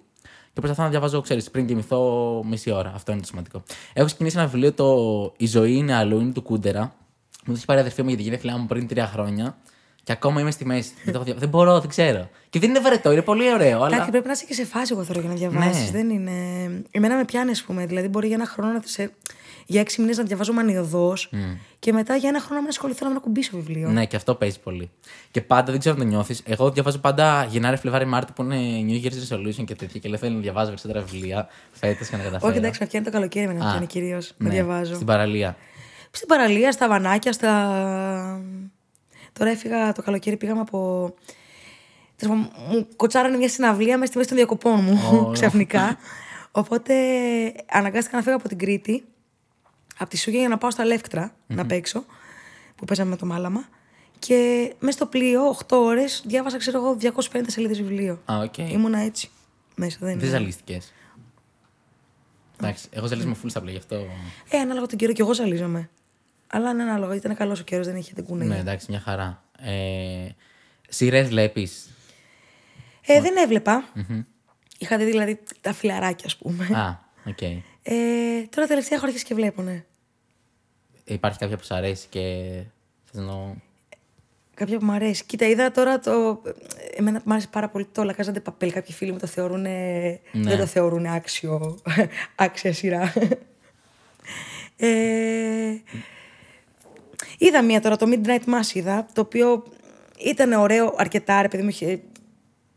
[0.53, 2.93] και προσπαθώ να διαβάζω, ξέρεις, πριν κοιμηθώ μισή ώρα.
[2.95, 3.63] Αυτό είναι το σημαντικό.
[3.93, 6.81] Έχω ξεκινήσει ένα βιβλίο, το Η ζωή είναι αλλού, είναι του Κούντερα.
[6.81, 9.57] Μου το έχει πάρει η αδερφή μου για τη γενέθλιά μου πριν τρία χρόνια.
[10.05, 10.91] Και ακόμα είμαι στη μέση.
[11.05, 12.29] δεν, το έχω δια- δεν μπορώ, δεν ξέρω.
[12.51, 13.77] Και δεν είναι βαρετό, είναι πολύ ωραίο.
[13.77, 13.87] Αλλά...
[13.87, 15.85] Εντάξει, πρέπει να είσαι και σε φάση, εγώ θέλω για να διαβάσεις.
[15.85, 15.99] Ναι.
[15.99, 16.33] Δεν είναι.
[16.91, 17.87] Εμένα με πιάνει, ας πούμε.
[17.87, 19.11] Δηλαδή, μπορεί για ένα χρόνο να σε.
[19.67, 21.31] για έξι μήνες να διαβάζω μανιωδώς
[21.79, 23.89] και μετά για ένα χρόνο να μην ασχοληθώ να μην ακουμπήσω βιβλίο.
[23.89, 24.91] Ναι, και αυτό παίζει πολύ.
[25.31, 26.43] Και πάντα δεν ξέρω αν το νιώθεις.
[26.47, 28.57] Εγώ διαβάζω πάντα Γενάρη, Φλεβάρι, Μάρτιο που είναι
[28.89, 30.01] New Year's Resolution και τέτοια.
[30.01, 32.49] Και λέω θέλω να διαβάζω περισσότερα βιβλία φέτος και να καταφέρω.
[32.51, 34.33] Όχι, εντάξει, με πιάνει το καλοκαίρι με να Α, πιάνει κυρίως.
[34.37, 34.95] Να ναι, διαβάζω.
[34.95, 35.57] Στην παραλία.
[36.11, 38.41] Στην παραλία, στα βανάκια, στα.
[39.33, 41.15] Τώρα έφυγα το καλοκαίρι, πήγαμε από.
[42.17, 45.31] Τέλος πάντων, Μου κοτσάρανε μια συναυλία μέσα στη μέση των διακοπών μου Ω.
[45.37, 45.97] ξαφνικά.
[46.53, 46.95] Οπότε
[47.71, 49.05] αναγκάστηκα να φύγω από την Κρήτη,
[49.99, 52.05] από τη Σούγια για να πάω στα Λεύκτρα να παίξω,
[52.77, 53.69] που παίζαμε με το Μάλαμα.
[54.19, 58.21] Και μέσα στο πλοίο, 8 ώρες, διάβασα, ξέρω εγώ, 250 σελίδες βιβλίο.
[58.33, 58.59] Α, οκ.
[58.59, 59.31] Ήμουνα έτσι.
[59.75, 60.29] Μέσα, δεν Δεν είναι.
[60.29, 60.93] ζαλίστηκες.
[62.61, 63.97] Εντάξει, εγώ ζαλίζομαι full στα πλοία, γι' αυτό.
[64.51, 65.91] Ε, ανάλογα τον καιρό και εγώ ζαλίζομαι.
[66.55, 68.55] Αλλά είναι ανάλογα, ήταν καλός ο καιρός, δεν είχε την κουνέλια.
[68.55, 69.43] Ναι, εντάξει, μια χαρά.
[69.59, 70.29] Ε,
[70.89, 71.91] Σειρές βλέπεις;
[73.07, 73.85] Ε, δεν έβλεπα.
[74.79, 76.65] Είχα δει δηλαδή τα φιλαράκια, ας πούμε.
[76.65, 77.43] Α, οκ.
[77.83, 79.85] Ε, τώρα τελευταία έχω αρχίσει και βλέπω, ναι.
[81.05, 82.21] Υπάρχει κάποια που σ' αρέσει και.
[83.05, 83.55] Θες να...
[84.55, 85.25] Κάποια που μου αρέσει.
[85.25, 86.43] Κοίτα, είδα τώρα το.
[86.97, 88.73] Εμένα μου άρεσε πάρα πολύ το La Casa de Papel.
[88.73, 89.61] Κάποιοι φίλοι μου το θεωρούν.
[89.61, 90.21] Ναι.
[90.33, 91.79] Δεν το θεωρούν άξιο.
[92.35, 93.13] άξια σειρά.
[94.77, 94.89] ε,
[97.47, 99.65] είδα μία τώρα, το Midnight Mass είδα, το οποίο
[100.25, 102.01] ήταν ωραίο αρκετά, ρε παιδί μου, είχε-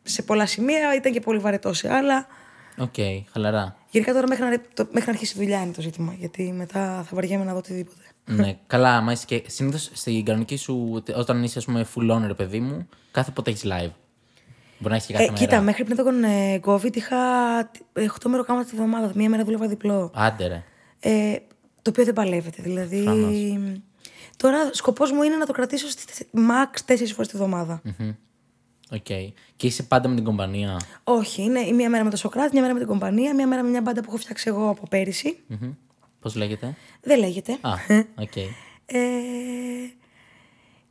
[0.04, 2.28] σε πολλά σημεία, ήταν και πολύ βαρετό σε άλλα.
[2.78, 2.94] Οκ,
[3.32, 3.76] χαλαρά.
[3.90, 6.80] Γενικά τώρα μέχρι να, το, μέχρι να αρχίσει η δουλειά είναι το ζήτημα, γιατί μετά
[7.10, 8.02] θα βαριέμαι να δω οτιδήποτε.
[8.26, 9.44] ναι, καλά, άμα είσαι και.
[9.48, 13.50] Συνήθως στην κανονική σου, όταν είσαι, ας πούμε, full on, ρε παιδί μου, κάθε πότε
[13.50, 13.92] έχεις live.
[14.78, 15.40] Μπορεί να έχεις και κάθε Ε, μέρα.
[15.46, 17.18] κοίτα, μέχρι πριν τον ε, COVID είχα
[17.94, 19.12] 8 μεροκάματα τη βδομάδα.
[19.16, 20.12] Μία μέρα δούλευα διπλό.
[20.16, 20.64] Άντε, ρε.
[21.00, 21.36] Ε,
[21.82, 22.62] το οποίο δεν παλεύεται.
[22.62, 23.04] Δηλαδή.
[23.04, 23.38] Προφανώς.
[24.38, 27.82] Τώρα σκοπός μου είναι να το κρατήσω στις max 4 φορές τη βδομάδα.
[27.84, 28.14] Μμμ.
[28.92, 29.06] Οκ.
[29.56, 32.62] Και είσαι πάντα με την κομπανία; Όχι, είναι η μία μέρα με το Σωκράτη, μία
[32.62, 35.38] μέρα με την κομπανία, μία μέρα με μια μπάντα που έχω φτιάξει εγώ από πέρυσι.
[36.20, 37.58] Πώς λέγεται; Δεν λέγεται.
[37.62, 37.72] Α,
[38.24, 38.36] οκ.
[38.86, 39.00] Ε,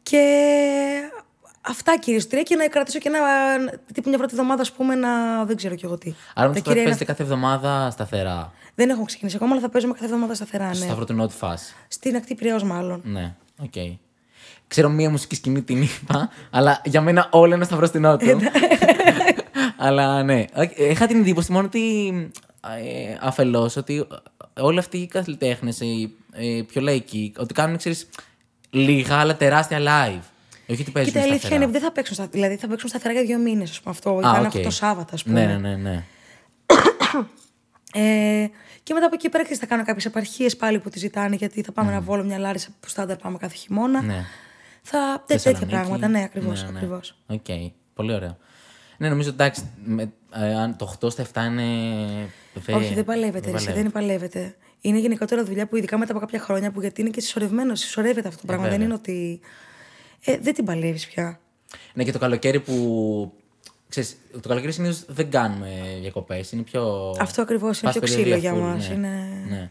[0.02, 0.20] και
[1.66, 3.18] αυτά κυρίως τρία και να κρατήσω και ένα
[3.92, 6.14] τύπου μια πρώτη εβδομάδα, ας πούμε, να δεν ξέρω κι εγώ τι.
[6.34, 8.52] Άρα όμως Τα τώρα κυρία είναι παίζετε κάθε εβδομάδα σταθερά.
[8.74, 10.66] Δεν έχω ξεκινήσει ακόμα, αλλά θα παίζουμε κάθε εβδομάδα σταθερά.
[10.66, 10.74] Ναι.
[10.74, 11.74] Στο Σταυρό του Νότου φάση.
[11.88, 13.00] Στην ακτή Πυραιός μάλλον.
[13.04, 13.74] Ναι, οκ.
[14.66, 18.26] Ξέρω μία μουσική σκηνή την είπα, αλλά για μένα όλα είναι Σταυρός του Νότου.
[19.76, 20.44] αλλά ναι.
[20.54, 22.08] Οκ, Είχα την εντύπωση μόνο ότι
[22.62, 24.06] ε, αφελώς ότι
[24.60, 28.08] όλοι αυτοί οι καλλιτέχνες, οι ε, πιο λαϊκοί, ότι κάνουν ξέρεις,
[28.70, 30.33] λίγα αλλά τεράστια live.
[30.66, 31.54] Όχι ότι παίζουν Κοίτα, η αλήθεια σταθερά.
[31.56, 33.80] είναι ότι δεν θα παίξουν, στα, δηλαδή θα παίξουν σταθερά για δύο μήνες.
[33.84, 34.46] Αυτό Α, ήταν οκ.
[34.46, 35.46] αυτό το Σάββατο, ας πούμε.
[35.46, 35.90] Ναι, ναι, ναι.
[35.90, 36.04] ναι.
[37.96, 38.46] Ε,
[38.82, 41.62] και μετά από εκεί πέρα ξέρεις, θα κάνω κάποιες επαρχίες πάλι που τη ζητάνε, γιατί
[41.62, 44.02] θα πάμε ένα Βόλο μια Λάρισα που στάνταρ πάμε κάθε χειμώνα.
[44.02, 44.24] Ναι.
[44.82, 45.70] Θα, τέ, τέτοια Θεσσαλονίκη.
[45.70, 46.62] πράγματα, ναι, ακριβώς.
[46.64, 46.76] Ναι, ναι.
[46.78, 47.16] Ακριβώς.
[47.26, 47.46] Οκ.
[47.94, 48.38] Πολύ ωραίο.
[48.98, 49.62] Ναι, νομίζω εντάξει.
[49.84, 51.62] Με, ε, αν το 8 στα 7 είναι.
[52.54, 53.46] δε- Όχι, δεν παλεύεται.
[53.50, 53.82] ρε, παλεύει.
[53.82, 54.54] δεν παλεύεται.
[54.80, 58.28] Είναι γενικότερα δουλειά που ειδικά μετά από κάποια χρόνια που γιατί είναι και συσσωρευμένος, συσσωρεύεται
[58.28, 58.62] αυτό το πράγμα.
[58.68, 58.86] δεν βέβαια.
[58.86, 59.40] είναι ότι.
[60.24, 61.40] Ε, δεν την παλεύεις πια.
[61.94, 63.32] Ναι, και το καλοκαίρι που.
[63.88, 65.68] Ξέρεις, το καλοκαίρι συνήθως δεν κάνουμε
[66.00, 66.52] διακοπές.
[66.52, 67.14] Είναι πιο.
[67.20, 68.94] Αυτό ακριβώς, είναι πας πιο περιοδία ξύλο για full, μας, Ναι.
[68.94, 69.70] είναι- ναι.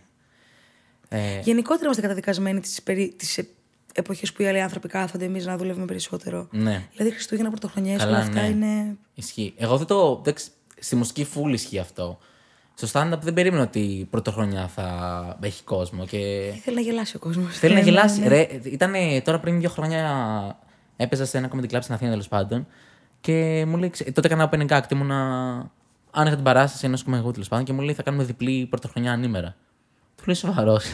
[1.10, 3.14] Ε, Γενικότερα είμαστε καταδικασμένοι τις περί...
[3.18, 3.48] τις ε-
[3.94, 6.48] εποχές που οι άλλοι άνθρωποι κάθονται εμείς να δουλεύουμε περισσότερο.
[6.52, 6.88] ναι.
[6.96, 8.48] Δηλαδή Χριστούγεννα, Πρωτοχρονιές, Καλά, όλα αυτά ναι.
[8.48, 8.96] είναι.
[9.14, 9.54] Ισχύει.
[9.58, 10.22] Εγώ δεν το.
[10.24, 12.20] δεν ξ- στη μουσική full ισχύει αυτό.
[12.76, 16.06] Στο stand-up δεν περίμενα ότι η πρωτοχρονιά θα έχει κόσμο.
[16.06, 16.18] Και
[16.64, 17.58] Θέλει να γελάσει ο κόσμος.
[17.58, 18.28] Θέλει να γελάσει.
[18.28, 18.94] Ρε, ήταν
[19.24, 20.58] τώρα πριν δύο χρόνια
[20.96, 22.68] έπαιζα σε ένα comedy club στην Αθήνα τέλος πάντων.
[23.22, 25.72] Και μου λέει, ξε- τότε έκανα open act, ήμουνα.
[26.12, 29.56] Άνοιγα την παράσταση ενός κομμάτια τέλος πάντων και μου λέει θα κάνουμε διπλή πρωτοχρονιά ανήμερα.
[30.16, 30.86] Του λέει σοβαρός.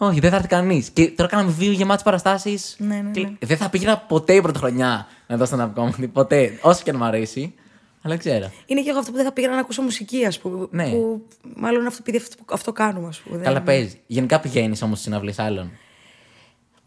[0.00, 0.90] Όχι, δεν θα έρθει κανείς.
[0.90, 2.76] Και τώρα κάναμε δύο γεμάτες παραστάσεις.
[2.78, 3.30] Ναι, ναι, ναι.
[3.40, 6.08] Δεν θα πήγαινα ποτέ η πρωτοχρονιά να δω stand-up comedy.
[6.12, 6.58] Ποτέ.
[6.62, 7.54] Όσο και αν μου αρέσει.
[8.02, 8.50] Αλλά ξέρω.
[8.66, 10.66] Είναι και εγώ αυτό που δεν θα πήγαινα να ακούσω μουσική, ας πούμε.
[10.70, 10.90] Ναι.
[10.90, 11.26] Που
[11.56, 13.38] μάλλον αυτό, επειδή αυτό, αυτό κάνουμε, ας πούμε.
[13.38, 13.96] Καλά δεν, παίζεις.
[14.06, 15.70] Γενικά πηγαίνεις όμως στις συναυλίες άλλων.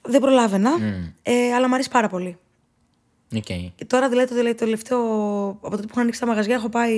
[0.01, 0.71] δεν προλάβαινα,
[1.21, 2.37] ε, αλλά μου αρέσει πάρα πολύ.
[3.35, 3.45] Οκ.
[3.75, 4.99] Και τώρα δηλαδή το, δηλαδή, το τελευταίο.
[5.47, 6.93] Από τότε που έχουν ανοίξει τα μαγαζιά, έχω πάει.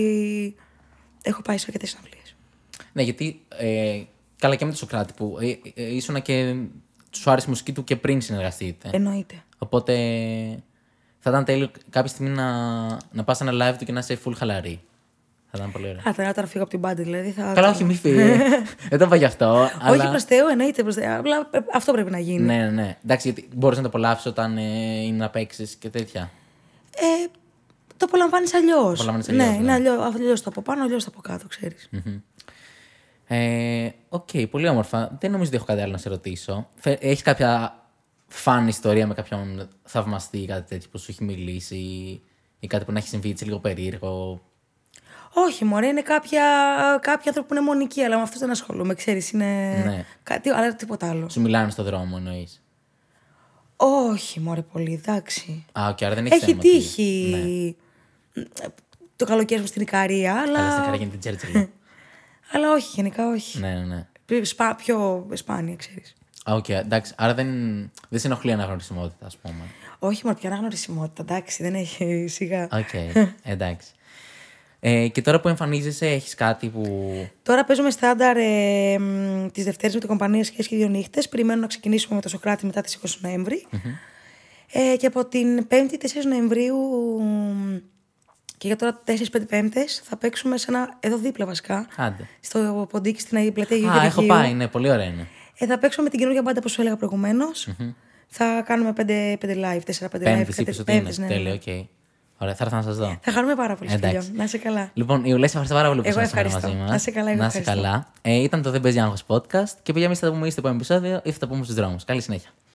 [1.21, 2.35] Έχω πάει σε αρκετές συναυλίες.
[2.93, 4.01] Ναι, γιατί ε,
[4.37, 6.55] καλά και με τον Σωκράτη που ε, ε, ήσουνα και
[7.11, 8.89] σου άρεσε η μουσική του και πριν συνεργαστείτε.
[8.93, 9.43] Εννοείται.
[9.57, 9.93] Οπότε
[11.23, 12.51] θα ήταν τέλειο κάποια στιγμή να,
[13.11, 14.81] να πας σε ένα live του και να είσαι full χαλαρή.
[15.51, 15.99] Θα ήταν πολύ ωραίο.
[16.09, 17.31] Α, τώρα τώρα φύγω από την μπάντα, δηλαδή.
[17.31, 17.53] Θα...
[17.53, 18.37] Καλά, όχι, μη φύγεις.
[18.89, 19.69] Δεν το είπα γι' αυτό.
[19.81, 20.03] αλλά...
[20.03, 21.13] Όχι προς Θεού, εννοείται προς Θεού.
[21.17, 22.43] Απλά ε, αυτό πρέπει να γίνει.
[22.43, 22.97] Ναι, ναι, ναι.
[23.03, 24.61] Εντάξει, γιατί μπορείς να το απολαύσεις όταν ε,
[25.03, 26.29] είναι να παίξεις και τέτοια.
[26.95, 27.27] Ε,
[27.97, 28.93] το απολαμβάνεις αλλιώς.
[28.93, 29.73] Απολαμβάνεις Ναι, αλλιώς, είναι ναι.
[29.73, 31.89] αλλιώς αλλιώς το από πάνω, αλλιώς το από κάτω, ξέρεις.
[33.27, 35.17] Ε, Οκ, πολύ όμορφα.
[35.19, 36.67] Δεν νομίζω ότι έχω κάτι άλλο να σε ρωτήσω.
[36.83, 37.82] Έχεις κάποια
[38.35, 41.75] φαν ιστορία με κάποιον θαυμαστή ή κάτι τέτοιο που σου έχει μιλήσει
[42.59, 44.41] ή κάτι που να έχει συμβεί έτσι λίγο περίεργο.
[45.33, 46.43] Όχι, μωρέ, είναι κάποια,
[47.01, 49.31] κάποιοι άνθρωποι που είναι εμμονικοί, αλλά με αυτούς δεν ασχολούμαι, ξέρεις.
[49.31, 49.83] Είναι.
[49.85, 50.05] Ναι.
[50.23, 51.29] Κάτι, αλλά τίποτα άλλο.
[51.29, 52.61] Σου μιλάνε στο δρόμο, εννοείς.
[53.75, 55.65] Όχι, μωρέ, πολύ, εντάξει.
[55.71, 57.75] Α, οκ, άρα δεν έχει Έχει θέμα τι- τύχει.
[58.33, 58.43] Ναι.
[59.15, 60.57] Το καλοκαίρι μου στην Ικαρία, αλλά.
[60.57, 61.67] Καλά, στην Ικαρία γίνεται Τσέρτσιλ.
[62.53, 63.59] αλλά όχι, γενικά όχι.
[63.59, 64.07] ναι, ναι, ναι.
[64.25, 66.13] Πιο σπα- Πιο σπάνια, ξέρεις.
[66.43, 67.13] Α, οκ, εντάξει.
[67.17, 67.47] Άρα δεν,
[68.09, 69.63] δεν σε ενοχλεί η αναγνωρισιμότητα, ας πούμε.
[69.99, 72.63] Όχι, μωρέ, ποια αναγνωρισιμότητα, εντάξει, δεν έχει σιγά.
[72.71, 72.93] Οκ,
[73.43, 73.87] εντάξει.
[74.79, 76.83] Ε, και τώρα που εμφανίζεσαι, έχεις κάτι που.
[77.43, 78.97] Τώρα παίζουμε στάνταρ ε,
[79.53, 81.29] τις Δευτέρες με την κομπανία Σχέσει και δύο νύχτες.
[81.29, 83.65] Περιμένω να ξεκινήσουμε με το Σωκράτη μετά τις 20 νοεμβρη
[84.71, 86.77] Ε, και από την 5η 4 Νοεμβρίου
[87.21, 87.75] μ,
[88.57, 89.11] και για τώρα 4-5
[89.49, 90.97] Πέμπτες θα παίξουμε σε ένα.
[90.99, 91.87] εδώ δίπλα βασικά.
[91.95, 92.27] Άντε.
[92.39, 94.27] Στο Ποντίκι στην Αγία Πλατεία Αγίου Α, έχω Γεωργίου.
[94.27, 95.27] πάει, ναι, πολύ ωραία είναι.
[95.63, 97.67] Ε, θα παίξουμε με την καινούργια μπάντα που σου έλεγα προηγουμένως.
[98.27, 100.23] Θα κάνουμε 5, 5 live, 4-5 live.
[100.23, 100.99] Πέμπτης, κάτι- είπες ότι είναι.
[101.01, 101.37] πέμπτες, ναι, ναι, ναι.
[101.39, 101.87] Τέλειο, οκ.
[102.37, 103.17] Ωραία, θα έρθω να σας δω.
[103.21, 104.17] Θα χαρούμε πάρα πολύ, Εντάξει.
[104.21, 104.37] Σπύριο.
[104.37, 104.89] Να είσαι καλά.
[104.93, 106.67] Λοιπόν, Ιουλία, σε ευχαριστώ πάρα πολύ που Εγώ ήσασταν σήμερα ευχαριστώ.
[106.67, 106.89] μαζί μας.
[106.89, 107.87] Να είσαι καλά, εγώ Να είσαι ευχαριστώ.
[107.87, 108.07] καλά.
[108.21, 110.59] Ε, ήταν το Δεν Παίζει Άγχος podcast και παιδιά, εμείς θα τα πούμε είτε στο
[110.59, 112.03] επόμενο επεισόδιο ή θα τα πούμε στους δρόμους.
[112.03, 112.49] Καλή συνέχεια.